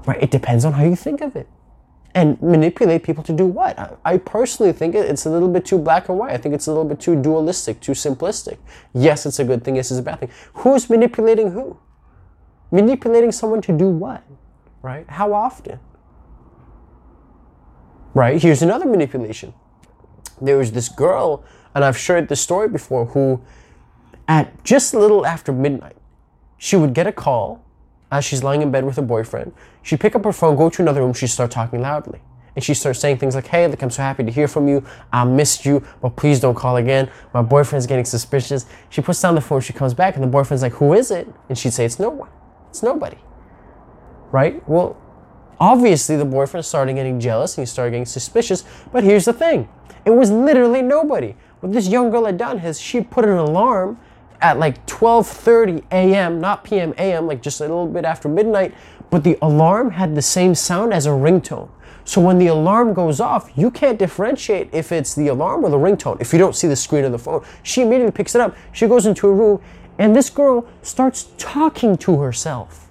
Right? 0.05 0.21
It 0.21 0.31
depends 0.31 0.65
on 0.65 0.73
how 0.73 0.83
you 0.83 0.95
think 0.95 1.21
of 1.21 1.35
it. 1.35 1.49
And 2.15 2.41
manipulate 2.41 3.03
people 3.03 3.23
to 3.23 3.33
do 3.33 3.45
what? 3.45 3.99
I, 4.03 4.17
personally 4.17 4.73
think 4.73 4.95
it's 4.95 5.25
a 5.25 5.29
little 5.29 5.47
bit 5.47 5.63
too 5.63 5.77
black 5.77 6.09
and 6.09 6.17
white. 6.17 6.31
I 6.31 6.37
think 6.37 6.55
it's 6.55 6.65
a 6.65 6.71
little 6.71 6.85
bit 6.85 6.99
too 6.99 7.21
dualistic, 7.21 7.79
too 7.81 7.91
simplistic. 7.91 8.57
Yes, 8.93 9.27
it's 9.27 9.37
a 9.37 9.43
good 9.43 9.63
thing. 9.63 9.75
Yes, 9.75 9.91
it's 9.91 9.99
a 9.99 10.03
bad 10.03 10.19
thing. 10.19 10.31
Who's 10.53 10.89
manipulating 10.89 11.51
who? 11.51 11.77
Manipulating 12.71 13.31
someone 13.31 13.61
to 13.61 13.77
do 13.77 13.89
what? 13.89 14.23
Right? 14.81 15.07
How 15.07 15.33
often? 15.33 15.79
Right? 18.15 18.41
Here's 18.41 18.63
another 18.63 18.87
manipulation. 18.87 19.53
There 20.41 20.57
was 20.57 20.71
this 20.71 20.89
girl, 20.89 21.43
and 21.75 21.85
I've 21.85 21.97
shared 21.97 22.27
this 22.27 22.41
story 22.41 22.69
before, 22.69 23.05
who 23.05 23.41
at 24.27 24.63
just 24.63 24.93
a 24.93 24.99
little 24.99 25.25
after 25.25 25.51
midnight, 25.51 25.97
she 26.57 26.75
would 26.75 26.93
get 26.93 27.05
a 27.05 27.11
call 27.11 27.63
as 28.11 28.25
she's 28.25 28.43
lying 28.43 28.61
in 28.61 28.71
bed 28.71 28.85
with 28.85 28.95
her 28.95 29.01
boyfriend. 29.01 29.53
She'd 29.81 29.99
pick 29.99 30.15
up 30.15 30.23
her 30.23 30.33
phone, 30.33 30.55
go 30.55 30.69
to 30.69 30.81
another 30.81 31.01
room, 31.01 31.13
she'd 31.13 31.27
start 31.27 31.51
talking 31.51 31.81
loudly. 31.81 32.21
And 32.55 32.63
she 32.63 32.73
starts 32.73 32.99
saying 32.99 33.17
things 33.17 33.35
like, 33.35 33.47
hey, 33.47 33.67
look, 33.67 33.81
I'm 33.81 33.89
so 33.89 34.01
happy 34.01 34.23
to 34.23 34.31
hear 34.31 34.47
from 34.47 34.67
you. 34.67 34.83
I 35.13 35.23
missed 35.23 35.65
you, 35.65 35.83
but 36.01 36.15
please 36.15 36.39
don't 36.39 36.55
call 36.55 36.77
again. 36.77 37.09
My 37.33 37.41
boyfriend's 37.41 37.87
getting 37.87 38.05
suspicious. 38.05 38.65
She 38.89 39.01
puts 39.01 39.21
down 39.21 39.35
the 39.35 39.41
phone, 39.41 39.61
she 39.61 39.73
comes 39.73 39.93
back, 39.93 40.15
and 40.15 40.23
the 40.23 40.27
boyfriend's 40.27 40.63
like, 40.63 40.73
who 40.73 40.93
is 40.93 41.11
it? 41.11 41.27
And 41.47 41.57
she'd 41.57 41.73
say, 41.73 41.85
it's 41.85 41.99
no 41.99 42.09
one. 42.09 42.29
It's 42.69 42.83
nobody. 42.83 43.17
Right? 44.31 44.67
Well, 44.67 44.97
Obviously, 45.59 46.15
the 46.15 46.25
boyfriend 46.25 46.65
started 46.65 46.93
getting 46.93 47.19
jealous 47.19 47.57
and 47.57 47.63
he 47.63 47.65
started 47.65 47.91
getting 47.91 48.05
suspicious. 48.05 48.63
But 48.91 49.03
here's 49.03 49.25
the 49.25 49.33
thing 49.33 49.67
it 50.05 50.11
was 50.11 50.31
literally 50.31 50.81
nobody. 50.81 51.35
What 51.59 51.73
this 51.73 51.89
young 51.89 52.09
girl 52.09 52.25
had 52.25 52.37
done 52.37 52.59
is 52.59 52.79
she 52.79 53.01
put 53.01 53.25
an 53.25 53.37
alarm 53.37 53.99
at 54.41 54.59
like 54.59 54.85
12:30 54.85 55.83
a.m., 55.91 56.39
not 56.39 56.63
p.m. 56.63 56.93
a.m., 56.97 57.27
like 57.27 57.41
just 57.41 57.59
a 57.61 57.63
little 57.63 57.87
bit 57.87 58.05
after 58.05 58.27
midnight, 58.29 58.73
but 59.09 59.23
the 59.23 59.37
alarm 59.41 59.91
had 59.91 60.15
the 60.15 60.21
same 60.21 60.55
sound 60.55 60.93
as 60.93 61.05
a 61.05 61.09
ringtone. 61.09 61.69
So 62.05 62.19
when 62.21 62.39
the 62.39 62.47
alarm 62.47 62.95
goes 62.95 63.19
off, 63.19 63.51
you 63.55 63.69
can't 63.69 63.99
differentiate 63.99 64.69
if 64.73 64.91
it's 64.91 65.13
the 65.13 65.27
alarm 65.27 65.63
or 65.63 65.69
the 65.69 65.77
ringtone 65.77 66.19
if 66.19 66.33
you 66.33 66.39
don't 66.39 66.55
see 66.55 66.67
the 66.67 66.75
screen 66.75 67.05
of 67.05 67.11
the 67.11 67.19
phone. 67.19 67.45
She 67.61 67.83
immediately 67.83 68.11
picks 68.11 68.33
it 68.33 68.41
up. 68.41 68.55
She 68.71 68.87
goes 68.87 69.05
into 69.05 69.27
a 69.27 69.31
room 69.31 69.61
and 69.99 70.15
this 70.15 70.29
girl 70.29 70.65
starts 70.81 71.29
talking 71.37 71.97
to 71.97 72.19
herself. 72.19 72.89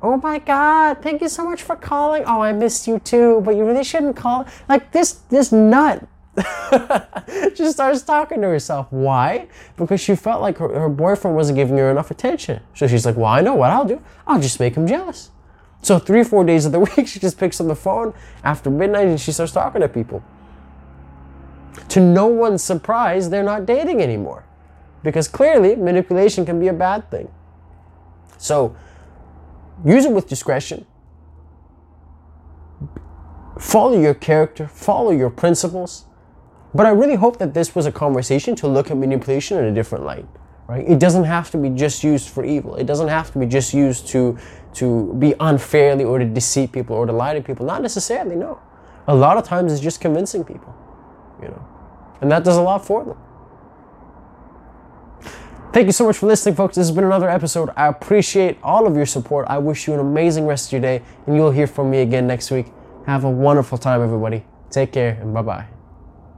Oh 0.00 0.16
my 0.16 0.38
god, 0.38 1.02
thank 1.02 1.22
you 1.22 1.28
so 1.28 1.44
much 1.44 1.62
for 1.62 1.74
calling. 1.74 2.24
Oh, 2.24 2.40
I 2.40 2.52
missed 2.52 2.86
you 2.86 2.98
too, 2.98 3.40
but 3.44 3.56
you 3.56 3.64
really 3.64 3.84
shouldn't 3.84 4.16
call. 4.16 4.46
Like 4.68 4.92
this 4.92 5.12
this 5.30 5.50
nut 5.50 6.06
she 7.54 7.70
starts 7.70 8.02
talking 8.02 8.40
to 8.40 8.48
herself. 8.48 8.86
Why? 8.90 9.48
Because 9.76 10.00
she 10.00 10.16
felt 10.16 10.40
like 10.40 10.58
her, 10.58 10.68
her 10.68 10.88
boyfriend 10.88 11.36
wasn't 11.36 11.56
giving 11.56 11.76
her 11.76 11.90
enough 11.90 12.10
attention. 12.10 12.62
So 12.74 12.86
she's 12.86 13.04
like, 13.04 13.16
Well, 13.16 13.26
I 13.26 13.42
know 13.42 13.54
what 13.54 13.70
I'll 13.70 13.84
do. 13.84 14.00
I'll 14.26 14.40
just 14.40 14.58
make 14.58 14.74
him 14.74 14.86
jealous. 14.86 15.30
So, 15.82 15.98
three, 15.98 16.22
four 16.22 16.44
days 16.44 16.64
of 16.64 16.72
the 16.72 16.80
week, 16.96 17.08
she 17.08 17.18
just 17.18 17.38
picks 17.38 17.60
up 17.60 17.66
the 17.66 17.74
phone 17.74 18.14
after 18.44 18.70
midnight 18.70 19.08
and 19.08 19.20
she 19.20 19.32
starts 19.32 19.52
talking 19.52 19.80
to 19.80 19.88
people. 19.88 20.22
To 21.88 22.00
no 22.00 22.26
one's 22.26 22.62
surprise, 22.62 23.28
they're 23.28 23.42
not 23.42 23.66
dating 23.66 24.00
anymore. 24.00 24.44
Because 25.02 25.26
clearly, 25.26 25.74
manipulation 25.74 26.46
can 26.46 26.60
be 26.60 26.68
a 26.68 26.72
bad 26.72 27.10
thing. 27.10 27.28
So, 28.38 28.76
use 29.84 30.04
it 30.04 30.12
with 30.12 30.28
discretion. 30.28 30.86
Follow 33.58 34.00
your 34.00 34.14
character, 34.14 34.68
follow 34.68 35.10
your 35.10 35.30
principles 35.30 36.06
but 36.74 36.86
I 36.86 36.90
really 36.90 37.16
hope 37.16 37.38
that 37.38 37.54
this 37.54 37.74
was 37.74 37.86
a 37.86 37.92
conversation 37.92 38.56
to 38.56 38.68
look 38.68 38.90
at 38.90 38.96
manipulation 38.96 39.58
in 39.58 39.64
a 39.64 39.72
different 39.72 40.04
light. 40.04 40.26
Right? 40.68 40.88
It 40.88 40.98
doesn't 40.98 41.24
have 41.24 41.50
to 41.50 41.58
be 41.58 41.68
just 41.70 42.02
used 42.02 42.28
for 42.30 42.44
evil. 42.44 42.76
It 42.76 42.86
doesn't 42.86 43.08
have 43.08 43.32
to 43.32 43.38
be 43.38 43.46
just 43.46 43.74
used 43.74 44.06
to 44.08 44.38
to 44.74 45.12
be 45.18 45.34
unfairly 45.38 46.04
or 46.04 46.18
to 46.18 46.24
deceive 46.24 46.72
people 46.72 46.96
or 46.96 47.04
to 47.04 47.12
lie 47.12 47.34
to 47.34 47.42
people. 47.42 47.66
Not 47.66 47.82
necessarily, 47.82 48.36
no. 48.36 48.58
A 49.06 49.14
lot 49.14 49.36
of 49.36 49.44
times 49.44 49.72
it's 49.72 49.82
just 49.82 50.00
convincing 50.00 50.44
people, 50.44 50.74
you 51.42 51.48
know. 51.48 51.66
And 52.20 52.30
that 52.30 52.44
does 52.44 52.56
a 52.56 52.62
lot 52.62 52.86
for 52.86 53.04
them. 53.04 53.18
Thank 55.72 55.86
you 55.86 55.92
so 55.92 56.06
much 56.06 56.18
for 56.18 56.26
listening, 56.26 56.54
folks. 56.54 56.76
This 56.76 56.86
has 56.86 56.94
been 56.94 57.04
another 57.04 57.30
episode. 57.30 57.70
I 57.76 57.88
appreciate 57.88 58.58
all 58.62 58.86
of 58.86 58.94
your 58.94 59.06
support. 59.06 59.46
I 59.48 59.58
wish 59.58 59.86
you 59.86 59.94
an 59.94 60.00
amazing 60.00 60.46
rest 60.46 60.68
of 60.68 60.72
your 60.72 60.82
day, 60.82 61.02
and 61.26 61.34
you'll 61.34 61.50
hear 61.50 61.66
from 61.66 61.90
me 61.90 62.02
again 62.02 62.26
next 62.26 62.50
week. 62.50 62.66
Have 63.06 63.24
a 63.24 63.30
wonderful 63.30 63.78
time, 63.78 64.02
everybody. 64.02 64.44
Take 64.70 64.92
care, 64.92 65.18
and 65.20 65.32
bye 65.32 65.42
bye. 65.42 65.81